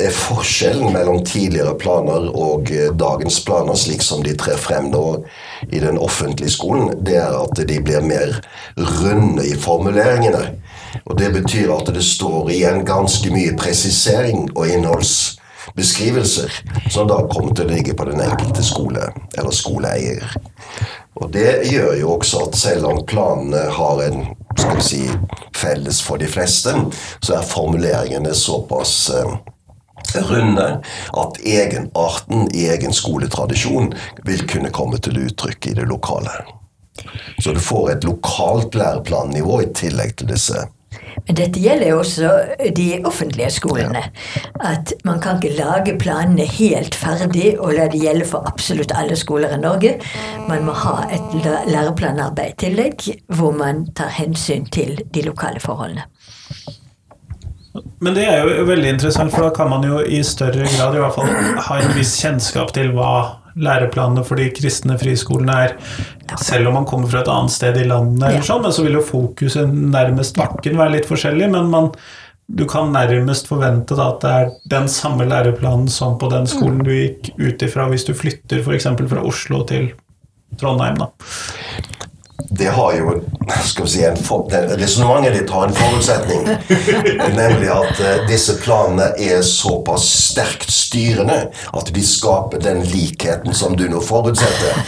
[0.00, 5.04] er forskjellen mellom tidligere planer og eh, dagens planer, slik som de trer frem nå
[5.70, 8.40] i den offentlige skolen, det er at de blir mer
[8.76, 10.44] runde i formuleringene.
[11.04, 16.50] Og Det betyr at det står igjen ganske mye presisering og innholdsbeskrivelser,
[16.90, 20.34] som da kommer til å ligge på den enkelte skole eller skoleeier.
[21.20, 24.22] Og Det gjør jo også at selv om planene har en
[24.58, 25.02] skal vi si,
[25.56, 26.72] felles for de fleste,
[27.22, 29.36] så er formuleringene såpass eh,
[30.30, 30.66] runde
[31.22, 33.92] at egenarten i egen skoletradisjon
[34.26, 36.34] vil kunne komme til uttrykk i det lokale.
[37.38, 40.66] Så du får et lokalt læreplannivå i tillegg til disse.
[41.26, 42.30] Men dette gjelder jo også
[42.76, 44.02] de offentlige skolene.
[44.60, 49.18] At man kan ikke lage planene helt ferdig og la det gjelde for absolutt alle
[49.18, 49.94] skoler i Norge.
[50.48, 51.36] Man må ha et
[51.70, 56.08] læreplanarbeid i tillegg, hvor man tar hensyn til de lokale forholdene.
[58.00, 61.02] Men det er jo veldig interessant, for da kan man jo i større grad i
[61.02, 63.12] hvert fall ha en viss kjennskap til hva
[63.58, 65.76] læreplanene for de kristne friskolene er.
[66.40, 68.98] Selv om man kommer fra et annet sted i landet, eller sånn, men så vil
[68.98, 71.50] jo fokuset nærmest bakken være litt forskjellig.
[71.54, 71.90] Men man,
[72.50, 76.84] du kan nærmest forvente da at det er den samme læreplanen som på den skolen
[76.86, 78.90] du gikk ut ifra hvis du flytter f.eks.
[79.10, 79.92] fra Oslo til
[80.60, 80.98] Trondheim.
[80.98, 81.10] da.
[82.50, 83.12] Det har jo
[83.64, 86.48] skal vi si, en for, det- Resonnementet ditt har en forutsetning.
[87.36, 91.38] Nemlig at uh, disse planene er såpass sterkt styrende
[91.72, 94.82] at de skaper den likheten som du nå forutsetter.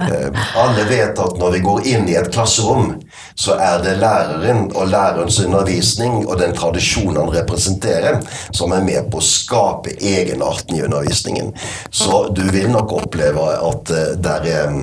[0.00, 2.94] Uh, alle vet at når vi går inn i et klasserom,
[3.34, 8.20] så er det læreren og lærerens undervisning og den tradisjonen han representerer,
[8.54, 11.52] som er med på å skape egenarten i undervisningen.
[11.90, 14.76] Så du vil nok oppleve at eh, der, er,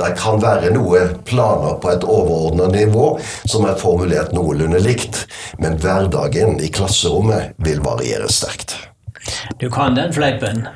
[0.00, 3.12] der kan være noe planer på et overordnet nivå
[3.44, 5.24] som er formulert noenlunde likt,
[5.62, 8.76] men hverdagen i klasserommet vil variere sterkt.
[9.60, 10.66] Du kan den fleipen.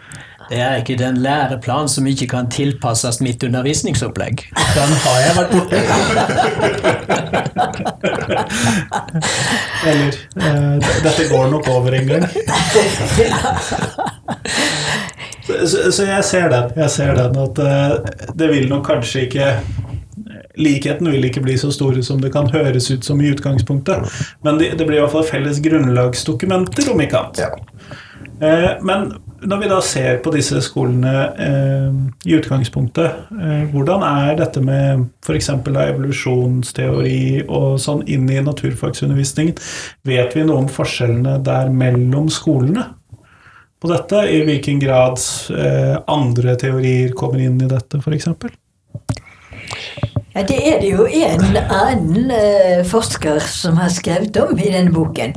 [0.49, 4.47] Det er ikke den læreplan som ikke kan tilpasses mitt undervisningsopplegg.
[4.57, 5.83] Den har jeg vært borti.
[9.89, 12.29] Eller eh, Dette går nok over en gang.
[15.49, 16.73] Så, så, jeg ser den.
[16.77, 17.95] Jeg ser den at eh,
[18.37, 19.47] det vil nok kanskje ikke
[20.59, 24.11] Likheten vil ikke bli så store som det kan høres ut som i utgangspunktet.
[24.45, 27.45] Men det, det blir i hvert fall felles grunnlagsdokumenter, om ikke annet.
[27.47, 27.99] Ja.
[28.43, 29.13] Eh, Men
[29.47, 35.05] når vi da ser på disse skolene eh, i utgangspunktet, eh, hvordan er dette med
[35.23, 35.51] f.eks.
[35.55, 39.59] evolusjonsteori og sånn inn i naturfagsundervisningen?
[40.09, 42.89] Vet vi noe om forskjellene der mellom skolene
[43.79, 44.25] på dette?
[44.27, 45.23] I hvilken grad
[45.55, 48.33] eh, andre teorier kommer inn i dette, f.eks.?
[50.47, 55.35] Det er det jo en annen eh, forsker som har skrevet om i denne boken.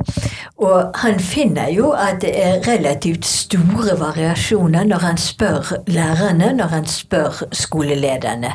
[0.62, 6.70] Og han finner jo at det er relativt store variasjoner når han spør lærerne, når
[6.76, 8.54] han spør skolelederne.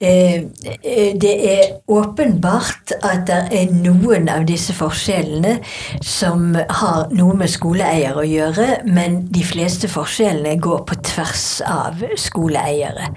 [0.00, 0.34] Eh,
[0.82, 5.56] eh, Det er åpenbart at det er noen av disse forskjellene
[6.04, 12.04] som har noe med skoleeier å gjøre, men de fleste forskjellene går på tvers av
[12.20, 13.08] skoleeiere.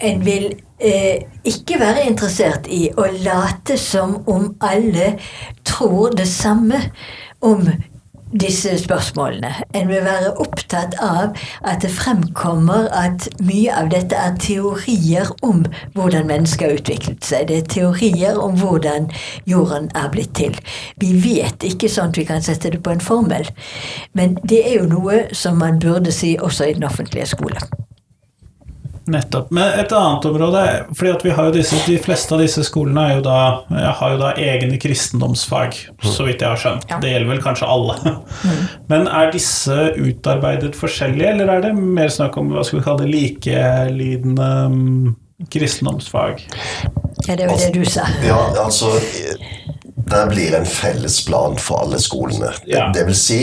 [0.00, 0.48] En vil
[0.80, 5.16] eh, ikke være interessert i å late som om alle
[5.68, 6.80] tror det samme
[7.42, 7.66] om
[8.40, 9.52] disse spørsmålene.
[9.74, 11.36] En vil være opptatt av
[11.68, 15.64] at det fremkommer at mye av dette er teorier om
[15.96, 17.48] hvordan mennesker har utviklet seg.
[17.48, 19.10] Det er teorier om hvordan
[19.46, 20.56] jorden er blitt til.
[20.96, 23.48] Vi vet ikke sånn at vi kan sette det på en formel.
[24.16, 27.60] Men det er jo noe som man burde si også i den offentlige skole.
[29.10, 29.48] Nettopp.
[29.50, 30.60] Men et annet område
[30.94, 33.38] fordi at vi har jo disse, De fleste av disse skolene er jo da,
[33.98, 35.74] har jo da egne kristendomsfag,
[36.06, 36.86] så vidt jeg har skjønt.
[36.90, 37.00] Ja.
[37.02, 37.96] Det gjelder vel kanskje alle.
[38.92, 43.04] Men er disse utarbeidet forskjellige, eller er det mer snakk om hva skal vi kalle
[43.06, 45.12] det, likelydende mm,
[45.50, 46.44] kristendomsfag?
[47.26, 48.06] Ja, det er jo det du sa.
[48.26, 48.94] Ja, altså
[50.12, 52.50] Der blir en felles plan for alle skolene.
[52.64, 52.90] Det, Ja.
[52.94, 53.42] det vil si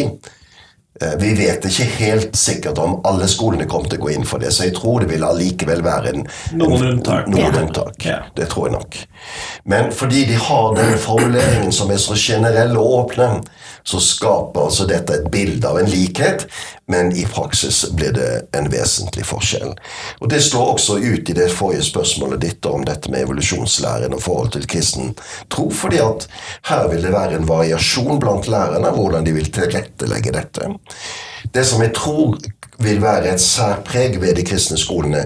[1.20, 4.52] vi vet ikke helt sikkert om alle skolene kommer til å gå inn for det,
[4.52, 6.26] så jeg tror det vil allikevel være en,
[6.60, 7.28] Noen en, unntak.
[7.32, 7.62] Noen Ja.
[7.62, 8.06] unntak.
[8.06, 8.18] Ja.
[8.36, 8.98] Det tror jeg nok.
[9.66, 13.30] Men fordi de har denne formuleringen som er så generell og åpne,
[13.84, 16.46] så skaper altså dette et bilde av en likhet,
[16.90, 19.74] men i praksis blir det en vesentlig forskjell.
[20.20, 24.24] Og Det slår også ut i det forrige spørsmålet ditt om dette med evolusjonslæren og
[24.26, 25.14] forhold til kristen
[25.54, 26.28] tro, fordi at
[26.70, 30.74] her vil det være en variasjon blant lærerne hvordan de vil tilrettelegge dette.
[31.54, 32.38] Det som jeg tror
[32.80, 35.26] vil være et særpreg ved de kristne skolene,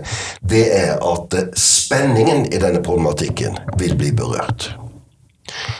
[0.49, 4.71] det er at spenningen i denne problematikken vil bli berørt.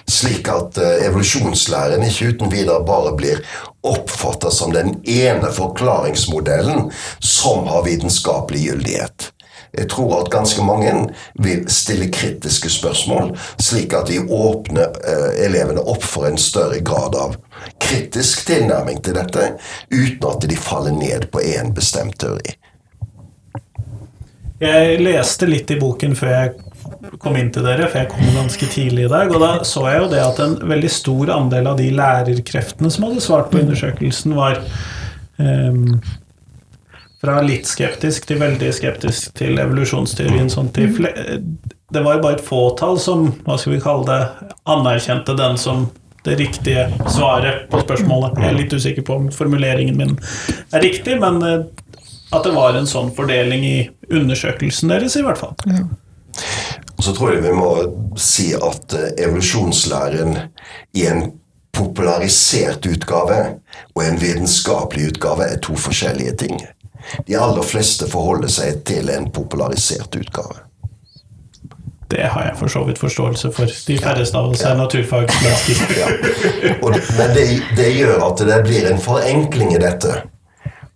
[0.09, 3.43] Slik at eh, evolusjonslæren ikke uten videre bare blir
[3.83, 9.31] oppfatta som den ene forklaringsmodellen som har vitenskapelig gyldighet.
[9.73, 10.91] Jeg tror at ganske mange
[11.41, 17.17] vil stille kritiske spørsmål, slik at de åpner eh, elevene opp for en større grad
[17.17, 17.39] av
[17.81, 19.55] kritisk tilnærming til dette,
[19.89, 22.53] uten at de faller ned på én bestemt teori.
[24.61, 26.53] Jeg leste litt i boken før jeg
[27.21, 29.31] kom inn til dere, for jeg kom ganske tidlig i dag.
[29.33, 33.07] Og da så jeg jo det at en veldig stor andel av de lærerkreftene som
[33.07, 34.61] hadde svart på undersøkelsen, var
[35.37, 35.99] um,
[37.23, 40.51] fra litt skeptisk til veldig skeptisk til evolusjonsteorien.
[40.51, 40.97] Sånn til
[41.93, 45.85] det var bare et fåtall som hva skal vi kalle det, anerkjente den som
[46.23, 48.39] det riktige svaret på spørsmålet.
[48.39, 50.13] Jeg er litt usikker på om formuleringen min
[50.71, 51.65] er riktig, men eh,
[52.33, 53.77] at det var en sånn fordeling i
[54.09, 55.53] undersøkelsen deres, i hvert fall.
[55.67, 55.91] Mm.
[57.03, 57.69] Og så tror jeg vi må
[58.15, 60.37] si at eh, evolusjonslæren
[60.95, 61.33] i en
[61.75, 63.39] popularisert utgave
[63.91, 66.61] og en vitenskapelig utgave er to forskjellige ting.
[67.27, 70.63] De aller fleste forholder seg til en popularisert utgave.
[72.07, 73.75] Det har jeg for så vidt forståelse for.
[73.91, 75.95] De færreste av oss er naturfagsmennesker.
[75.99, 76.07] ja.
[77.19, 80.21] Men det, det, gjør at det blir en forenkling i dette.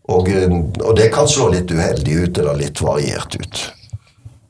[0.07, 3.67] Og, og det kan slå litt uheldig ut eller litt variert ut.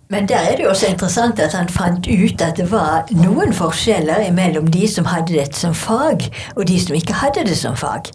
[0.09, 3.51] Men der er det jo også interessant at han fant ut at det var noen
[3.55, 7.75] forskjeller mellom de som hadde dette som fag, og de som ikke hadde det som
[7.75, 8.11] fag.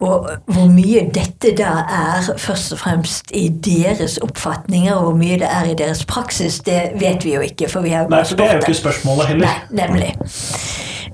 [0.00, 5.38] Og hvor mye dette da er først og fremst i deres oppfatninger, og hvor mye
[5.38, 7.70] det er i deres praksis, det vet vi jo ikke.
[7.70, 9.46] For vi har Nei, for det er jo ikke spørsmålet heller.
[9.46, 10.14] Nei, nemlig.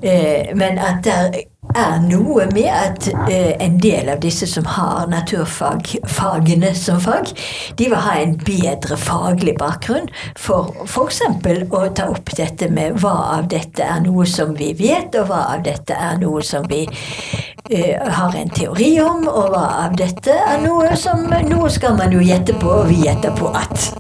[0.02, 1.40] Eh, men at der
[1.74, 7.32] er noe med at eh, en del av disse som har naturfagene som fag,
[7.78, 11.22] de vil ha en bedre faglig bakgrunn for f.eks.
[11.70, 15.42] å ta opp dette med hva av dette er noe som vi vet, og hva
[15.56, 20.36] av dette er noe som vi eh, har en teori om, og hva av dette
[20.36, 23.90] er noe som Noe skal man jo gjette på, og vi gjetter på at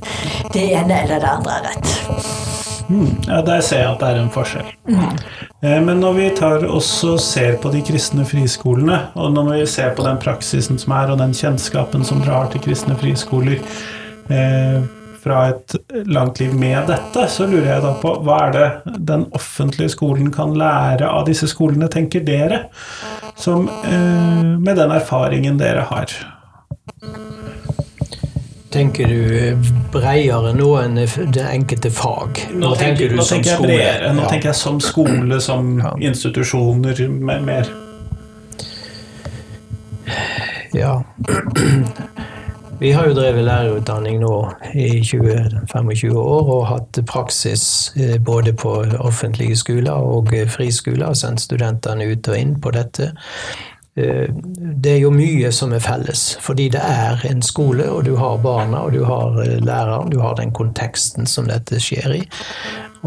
[0.54, 2.55] det ene eller det andre er rett.
[2.88, 4.68] Mm, ja, Der ser jeg at det er en forskjell.
[4.86, 5.06] Mm.
[5.60, 9.94] Eh, men når vi tar også ser på de kristne friskolene, og når vi ser
[9.96, 13.58] på den praksisen som er, og den kjennskapen som drar til kristne friskoler
[14.30, 14.78] eh,
[15.26, 15.74] fra et
[16.06, 20.30] langt liv med dette, så lurer jeg da på hva er det den offentlige skolen
[20.34, 22.66] kan lære av disse skolene, tenker dere,
[23.34, 26.14] som, eh, med den erfaringen dere har?
[28.76, 29.56] Tenker du
[29.92, 30.98] bredere nå enn
[31.32, 32.42] det enkelte fag?
[32.50, 34.10] Nå, nå tenker, du nå som tenker jeg bredere.
[34.12, 34.32] Nå ja.
[34.34, 35.94] tenker jeg som skole, som ja.
[36.10, 37.70] institusjoner, med mer.
[40.76, 40.98] Ja.
[42.82, 44.34] Vi har jo drevet lærerutdanning nå
[44.76, 47.64] i 20-25 år og hatt praksis
[47.96, 51.16] eh, både på offentlige skoler og friskoler.
[51.16, 53.14] Sendt studentene ut og inn på dette.
[53.96, 54.28] Eh,
[54.76, 58.42] det er jo mye som er felles, fordi det er en skole, og du har
[58.44, 62.22] barna, og du har eh, læreren, du har den konteksten som dette skjer i.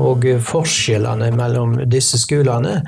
[0.01, 2.79] Og eh, forskjellene mellom disse skolene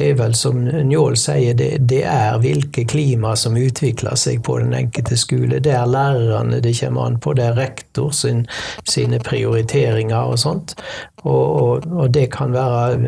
[0.00, 4.74] er vel, som Njål sier, det, det, er hvilke klima som utvikler seg på den
[4.76, 5.60] enkelte skole.
[5.64, 8.46] Det er lærerne det kommer an på, det er rektor sin,
[8.88, 10.76] sine prioriteringer og sånt.
[11.24, 12.98] Og, og, og, det kan være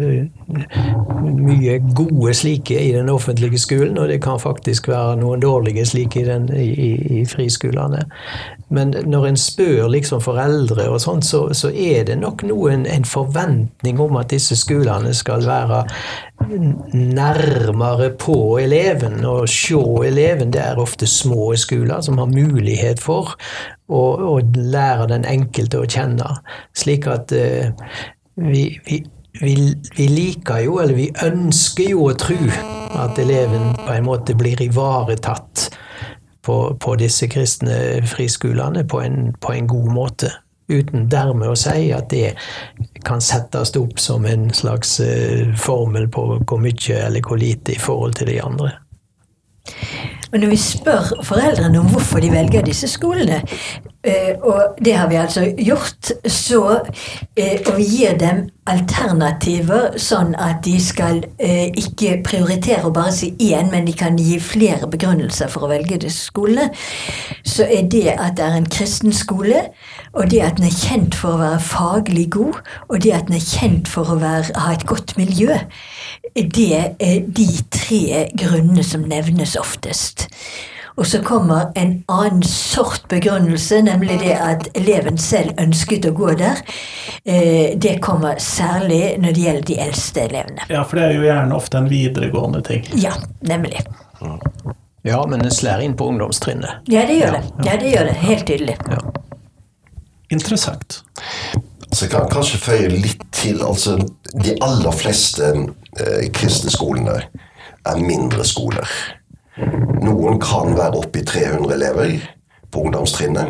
[1.22, 6.20] mye gode slike i den offentlige skolen, og det kan faktisk være noen dårlige slike
[6.20, 8.03] i, den, i, i friskolene.
[8.70, 13.05] Men når en spør liksom foreldre og sånt, så, så, er det nok noen, en
[13.05, 15.85] forventning om at disse skolene skal være
[16.48, 20.53] nærmere på eleven og se eleven.
[20.55, 23.37] Det er ofte små skoler som har mulighet for
[23.90, 26.37] å, å lære den enkelte å kjenne.
[26.76, 27.70] Slik at uh,
[28.40, 29.03] vi, vi
[29.40, 32.38] vi, vi, liker jo, eller vi ønsker jo å tro
[32.98, 35.68] at eleven på en måte blir ivaretatt
[36.46, 40.33] på, på disse kristne friskolene på en, på en, god måte.
[40.70, 42.35] Uten dermed å si at det
[43.06, 47.80] kan settes opp som en slags uh, formel på hvor mye eller hvor lite i
[47.80, 48.72] forhold til de andre.
[50.30, 53.40] Og når vi spør foreldrene om hvorfor de velger disse skolene,
[54.05, 56.13] eh, og det har vi altså gjort.
[56.27, 56.63] Så,
[57.37, 63.13] eh, og vi gir dem alternativer, sånn at de skal eh, ikke prioritere å bare
[63.17, 66.71] si én, men de kan gi flere begrunnelser for å velge disse skolene.
[67.45, 69.67] Så er det at det er en kristen skole,
[70.13, 73.39] og det at den er kjent for å være faglig god, og det at den
[73.41, 75.57] er kjent for å være, ha et godt miljø,
[76.35, 80.29] det er de tre grunnene som nevnes oftest.
[81.01, 86.35] Og så kommer en annen sort begrunnelse, nemlig det at eleven selv ønsket å gå
[86.37, 86.61] der.
[87.25, 90.67] Eh, det kommer særlig når det gjelder de eldste elevene.
[90.69, 92.85] Ja, for det er jo gjerne ofte en videregående ting.
[93.01, 93.15] Ja,
[93.48, 93.81] nemlig.
[95.09, 96.85] Ja, men det slår inn på ungdomstrinnet.
[96.92, 97.42] Ja, det gjør det.
[97.65, 98.17] Ja, det gjør det.
[98.21, 98.77] Helt tydelig.
[100.31, 101.01] Interessant.
[101.90, 103.65] Så jeg kan kanskje føye litt til.
[103.65, 103.96] altså
[104.44, 107.17] De aller fleste eh, kristne skolene
[107.88, 108.92] er mindre skoler.
[110.02, 112.15] Noen kan være oppe i 300 elever
[112.71, 113.46] på ungdomstrinnet.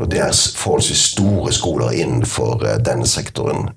[0.00, 3.68] og Det er forholdsvis store skoler innenfor eh, denne sektoren.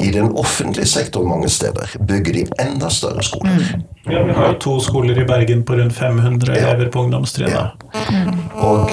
[0.00, 3.62] I den offentlige sektoren mange steder bygger de enda større skoler.
[4.10, 6.68] Ja, Vi har to skoler i Bergen på rundt 500 Ja.
[6.74, 7.52] elever på ungdomstrinnet.
[7.52, 7.66] Ja.
[8.54, 8.90] Og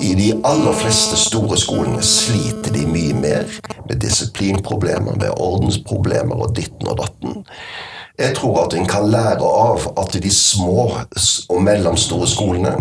[0.00, 3.44] i de aller fleste store skolene sliter de mye mer
[3.88, 7.44] med disiplinproblemer, med ordensproblemer og ditten og datten.
[8.18, 10.84] Jeg tror at en kan lære av at de små
[11.50, 12.76] og mellomstore skolene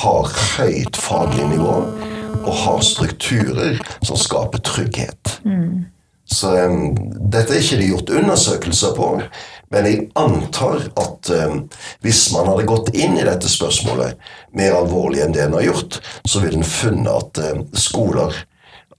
[0.00, 1.76] har høyt faglig nivå
[2.40, 5.40] og har strukturer som skaper trygghet.
[6.30, 6.92] Så um,
[7.32, 9.08] dette er ikke det gjort undersøkelser på,
[9.72, 11.64] men jeg antar at um,
[12.04, 14.20] hvis man hadde gått inn i dette spørsmålet
[14.54, 15.98] mer alvorlig enn det en har gjort,
[16.28, 18.44] så ville en funnet at um, skoler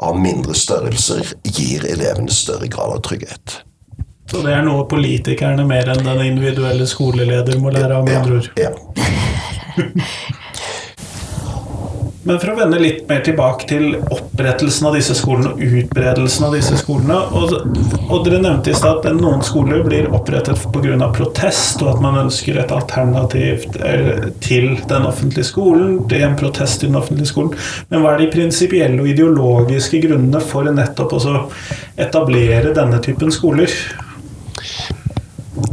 [0.02, 3.62] av mindre størrelser gir elevene større grad av trygghet.
[4.32, 8.40] Så det er noe politikerne mer enn den individuelle skoleleder må lære av, med andre
[8.40, 8.48] ord.
[8.56, 8.72] Ja.
[12.22, 16.54] Men for å vende litt mer tilbake til opprettelsen av disse skolene og utbredelsen av
[16.54, 17.56] disse skolene og,
[18.14, 21.10] og Dere nevnte i stad at noen skoler blir opprettet pga.
[21.16, 25.98] protest, og at man ønsker et alternativ eh, til den offentlige skolen.
[26.08, 27.58] Det er en protest til den offentlige skolen.
[27.90, 31.36] Men hva er de prinsipielle og ideologiske grunnene for nettopp å
[32.06, 33.76] etablere denne typen skoler?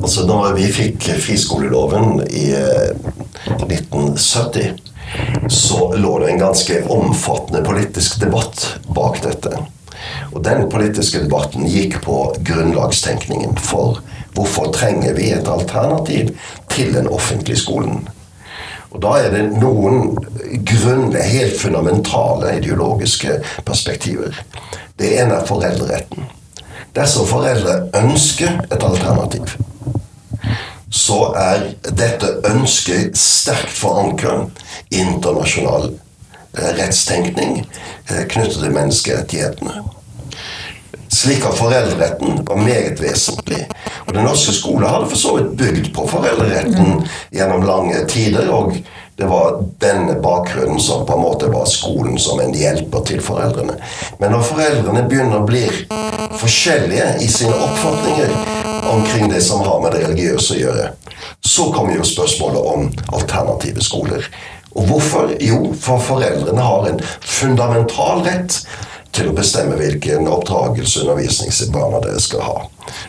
[0.02, 2.92] Altså, når vi fikk friskoleloven i eh,
[3.68, 4.76] 1970,
[5.48, 8.64] så lå det en ganske omfattende politisk debatt
[8.94, 9.54] bak dette.
[10.32, 14.02] Og den politiske debatten gikk på grunnlagstenkningen for
[14.36, 16.34] hvorfor trenger vi et alternativ
[16.70, 18.06] til den offentlige skolen.
[18.94, 20.14] Og da er det noen
[20.68, 24.36] grunne, helt fundamentale ideologiske perspektiver.
[24.98, 26.28] Det ene er foreldreretten.
[26.98, 29.52] Dersom foreldre ønsker et alternativ,
[30.90, 39.84] så er dette ønsket sterkt forankret i internasjonal eh, rettstenkning eh, knyttet til menneskerettighetene.
[41.08, 43.62] Slik at foreldreretten var meget vesentlig.
[44.08, 48.50] Og Den norske skole hadde for så vidt bygd på foreldreretten gjennom lange tider.
[48.50, 48.74] og
[49.18, 53.74] det var denne bakgrunnen som på en måte var skolen som en hjelper til foreldrene.
[54.20, 55.64] Men når foreldrene begynner å bli
[56.38, 58.30] forskjellige i sine oppfatninger
[58.92, 60.86] omkring det som har med det religiøse å gjøre,
[61.42, 62.86] så kommer jo spørsmålet om
[63.18, 64.30] alternative skoler.
[64.78, 65.34] Og hvorfor?
[65.42, 68.60] Jo, for foreldrene har en fundamental rett
[69.18, 72.56] til å bestemme hvilken oppdragelse og undervisning barna deres skal ha.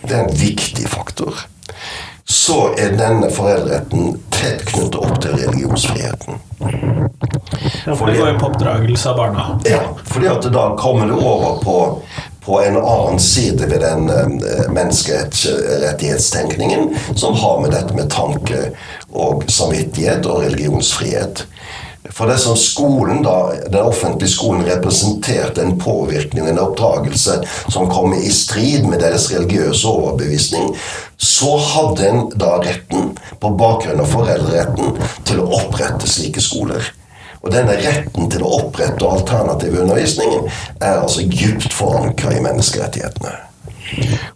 [0.01, 1.45] Det er en viktig faktor.
[2.29, 6.37] Så er denne foreldreretten tett knyttet opp til religionsfriheten.
[7.85, 9.59] Ja, for det går jo på oppdragelse av barna.
[9.65, 12.01] Ja, fordi at da kommer du over på,
[12.45, 18.77] på en annen side ved den eh, menneskerettighetstenkningen som har med dette med tanke
[19.09, 21.47] og samvittighet og religionsfrihet.
[22.09, 28.13] For det som skolen da, Den offentlige skolen representerte en påvirkning, en oppdragelse, som kom
[28.13, 30.73] i strid med deres religiøse overbevisning,
[31.17, 34.97] så hadde en da retten, på bakgrunn av foreldreretten,
[35.27, 36.93] til å opprette slike skoler.
[37.39, 40.49] Og denne retten til å opprette alternativ undervisning
[40.81, 43.35] er altså dypt forankra i menneskerettighetene.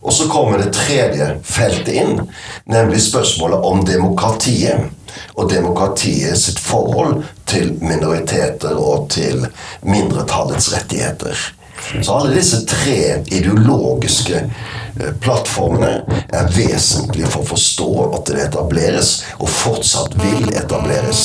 [0.01, 2.21] Og så kommer det tredje feltet inn,
[2.65, 4.89] nemlig spørsmålet om demokratiet.
[5.35, 9.45] Og demokratiet sitt forhold til minoriteter og til
[9.81, 11.37] mindretallets rettigheter.
[12.01, 19.13] Så alle disse tre ideologiske eh, plattformene er vesentlige for å forstå at det etableres,
[19.39, 21.23] og fortsatt vil etableres.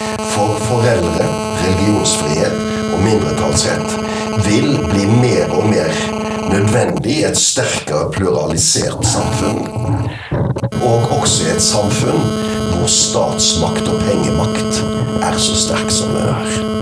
[0.00, 1.26] For foreldre,
[1.62, 2.56] religionsfrihet
[2.90, 3.98] og mindretallsrett
[4.48, 5.92] vil bli mer og mer
[6.50, 9.60] nødvendig i et sterkere pluralisert samfunn.
[10.80, 14.82] Og også i et samfunn hvor statsmakt og pengemakt
[15.20, 16.80] er så sterk som den er.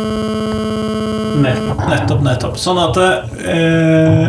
[1.39, 2.57] Nettopp, nettopp.
[2.59, 4.29] Sånn at eh,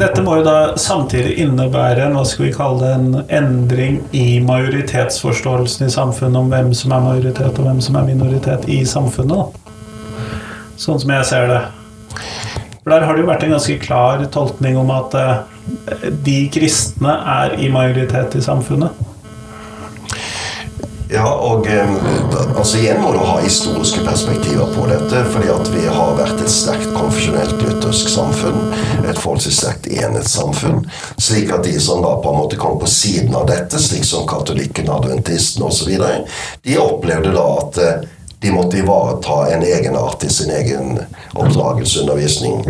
[0.00, 4.40] dette må jo da samtidig innebære en, hva skal vi kalle det, en endring i
[4.44, 9.36] majoritetsforståelsen i samfunnet om hvem som er majoritet og hvem som er minoritet i samfunnet.
[9.36, 9.74] Da.
[10.80, 11.60] Sånn som jeg ser det.
[12.80, 15.36] For der har det jo vært en ganske klar tolkning om at eh,
[16.24, 19.05] de kristne er i majoritet i samfunnet.
[21.10, 21.68] Ja, og
[22.56, 25.20] altså igjen må du ha historiske perspektiver på dette.
[25.30, 28.72] fordi at vi har vært et sterkt konfesjonelt luthersk samfunn.
[29.06, 30.82] Et forholdsvis sterkt enhetssamfunn.
[31.14, 34.26] Slik at de som da på en måte kom på siden av dette, slik som
[34.26, 35.94] katolikken, adventisten osv.,
[36.66, 38.06] de opplevde da at eh,
[38.42, 40.98] de måtte ivareta en egenart i sin egen
[41.34, 42.66] oppdragelseundervisning.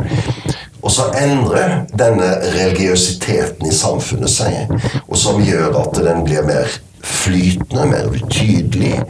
[0.84, 4.76] Og så endrer denne religiøsiteten i samfunnet seg,
[5.08, 6.68] og som gjør at den blir mer
[7.06, 9.00] flytende, mer utydelig,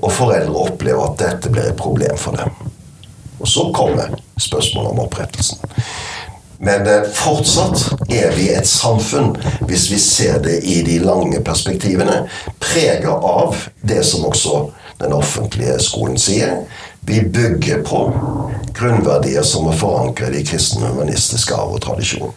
[0.00, 2.54] og foreldre opplever at dette blir et problem for dem.
[3.40, 5.60] Og så kommer spørsmålet om opprettelsen.
[6.60, 9.32] Men eh, fortsatt er vi et samfunn,
[9.68, 12.26] hvis vi ser det i de lange perspektivene,
[12.60, 14.66] prega av det som også
[15.00, 16.58] den offentlige skolen sier.
[17.08, 18.02] Vi bygger på
[18.76, 22.34] grunnverdier som er forankret i kristen humanistisk arv og tradisjon.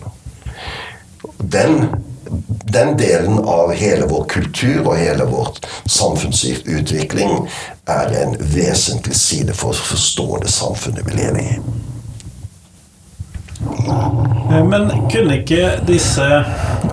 [1.43, 1.89] Den
[2.73, 5.55] den delen av hele vår kultur og hele vår
[5.85, 7.47] samfunnsutvikling
[7.89, 11.57] er en vesentlig side for å forstå det samfunnet vi lever i.
[13.63, 16.25] Eh, men kunne ikke disse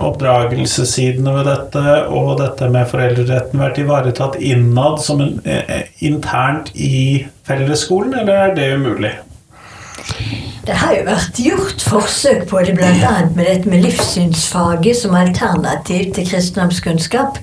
[0.01, 7.27] oppdragelsessidene ved dette og dette med foreldreretten vært ivaretatt innad som en, eh, internt i
[7.47, 9.13] fellesskolen, eller er det umulig?
[10.61, 13.13] Det har jo vært gjort forsøk på det, bl.a.
[13.33, 17.39] med dette med livssynsfaget som alternativ til kristendomskunnskap.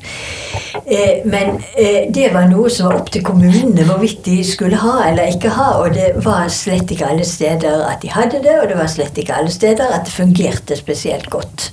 [0.85, 5.01] Eh, men eh, det var noe som var opp til kommunene hvorvidt de skulle ha
[5.09, 5.73] eller ikke ha.
[5.83, 9.19] Og det var slett ikke alle steder at de hadde det, og det var slett
[9.19, 11.73] ikke alle steder at det fungerte spesielt godt.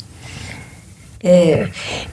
[1.25, 1.67] Eh,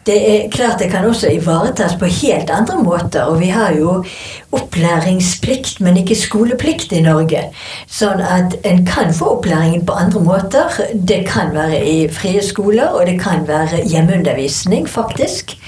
[0.06, 3.22] det er klart det kan også ivaretas på helt andre måter.
[3.22, 4.04] Og vi har jo
[4.52, 7.44] opplæringsplikt, men ikke skoleplikt i Norge.
[7.92, 10.80] Sånn at en kan få opplæringen på andre måter.
[10.94, 15.58] Det kan være i frie skoler, og det kan være hjemmeundervisning, faktisk.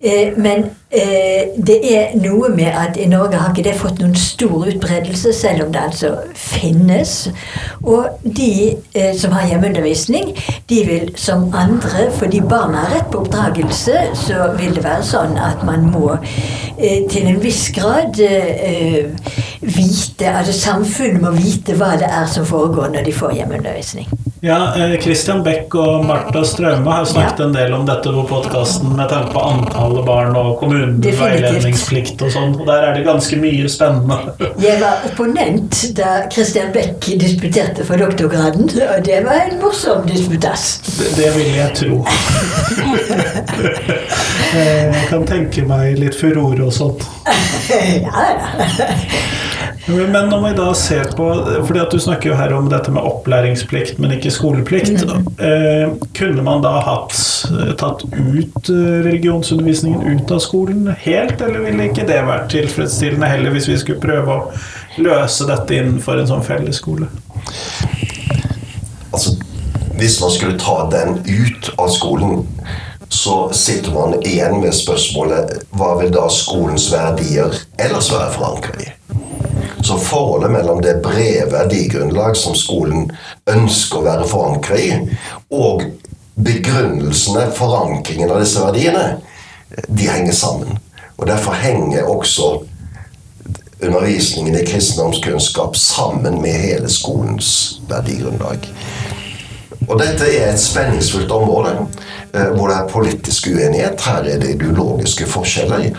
[0.00, 0.58] Eh, men
[0.90, 5.32] eh, det er noe med at i Norge har ikke det fått noen stor utbredelse,
[5.34, 7.14] selv om det altså finnes.
[7.82, 10.30] Og de eh, som har hjemmeundervisning,
[10.70, 15.34] de vil som andre, fordi barna har rett på oppdragelse, så vil det være sånn
[15.34, 16.14] at man må
[16.78, 18.14] til en viss grad
[19.66, 24.27] vite Altså samfunnet må vite hva det er som foregår når de får hjemmeundervisning.
[24.40, 27.44] Ja, Christian Beck og Marta Straume har snakket ja.
[27.44, 32.30] en del om dette på podkasten med tanke på antallet barn og kommunens veiledningsplikt og
[32.30, 32.54] sånn.
[32.54, 34.36] Og der er det ganske mye spennende.
[34.62, 40.68] Jeg var opponent da Christian Beck disputerte for doktorgraden, og det var en morsom disputas.
[40.86, 41.98] Det, det vil jeg tro.
[44.58, 47.02] jeg kan tenke meg litt furore og sånt.
[48.06, 49.47] ja, ja.
[49.88, 51.26] Men når vi da ser på
[51.64, 55.04] fordi at Du snakker jo her om dette med opplæringsplikt, men ikke skoleplikt.
[55.08, 55.28] Mm.
[55.40, 57.14] Eh, kunne man da hatt,
[57.80, 63.54] tatt ut eh, religionsundervisningen ut av skolen helt, eller ville ikke det vært tilfredsstillende heller,
[63.54, 67.08] hvis vi skulle prøve å løse dette innenfor en sånn fellesskole?
[69.08, 69.38] Altså,
[69.96, 72.44] hvis man skulle ta den ut av skolen
[73.08, 78.90] så sitter man igjen med spørsmålet hva vil da skolens verdier ellers være forankret i?
[79.88, 83.06] Så forholdet mellom det brede verdigrunnlag som skolen
[83.48, 84.90] ønsker å være forankret i,
[85.48, 85.86] og
[86.36, 89.06] begrunnelsene, forankringen av disse verdiene,
[89.88, 90.76] de henger sammen.
[91.16, 92.50] Og Derfor henger også
[93.80, 98.68] undervisningen i kristendomskunnskap sammen med hele skolens verdigrunnlag.
[99.88, 101.72] Og dette er et spenningsfullt område
[102.34, 104.04] eh, hvor det er politisk uenighet.
[104.04, 105.94] Her er det ideologiske forskjeller.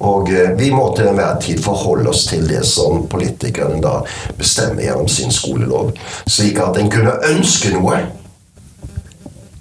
[0.00, 4.00] Og eh, vi må til enhver tid forholde oss til det som politikerne da
[4.38, 5.92] bestemmer gjennom sin skolelov.
[6.26, 8.00] Slik at en kunne ønske noe,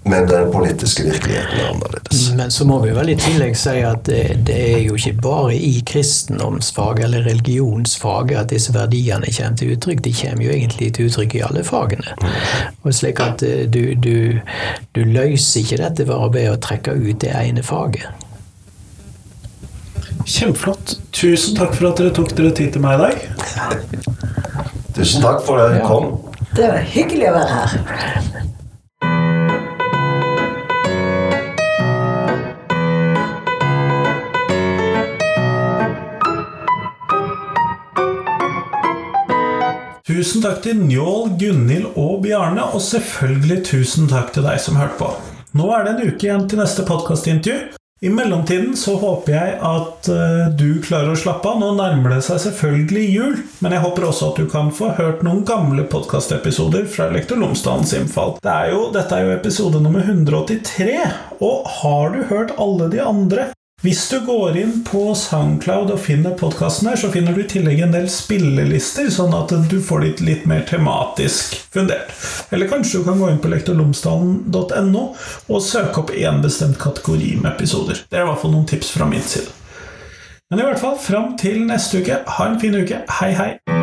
[0.10, 2.22] men den politiske virkeligheten er annerledes.
[2.38, 5.58] Men så må vi vel i tillegg si at det, det er jo ikke bare
[5.58, 10.06] i kristendomsfaget eller religionsfaget at disse verdiene kommer til uttrykk.
[10.08, 12.16] De kommer jo egentlig til uttrykk i alle fagene.
[12.82, 14.40] Og slik at eh, du, du,
[14.96, 18.08] du løser ikke dette ved å trekke ut det ene faget.
[20.30, 21.00] Kjempeflott.
[21.12, 23.16] Tusen takk for at dere tok dere tid til meg i dag.
[24.94, 26.12] Tusen takk for at dere kom.
[26.54, 27.72] Det var hyggelig å være her.
[40.10, 44.98] Tusen takk til Njål, Gunhild og Bjarne, og selvfølgelig tusen takk til deg som hørte
[45.02, 45.12] på.
[45.58, 47.79] Nå er det en uke igjen til neste podkastintervju.
[48.02, 51.58] I mellomtiden så håper jeg at uh, du klarer å slappe av.
[51.60, 55.26] Nå nærmer det seg selvfølgelig jul, men jeg håper også at du kan få hørt
[55.28, 58.38] noen gamle podkastepisoder fra Lektor Lomsdalens innfall.
[58.40, 60.96] Det er jo, dette er jo episode nummer 183,
[61.44, 63.50] og har du hørt alle de andre,
[63.82, 67.80] hvis du går inn på Soundcloud og finner podkasten her, så finner du i tillegg
[67.86, 72.12] en del spillelister, sånn at du får det litt mer tematisk fundert.
[72.52, 75.06] Eller kanskje du kan gå inn på lektorlomsdalen.no
[75.48, 78.04] og søke opp én bestemt kategori med episoder.
[78.12, 79.48] Det er i hvert fall noen tips fra min side.
[80.52, 83.06] Men i hvert fall, fram til neste uke, ha en fin uke.
[83.22, 83.79] Hei, hei!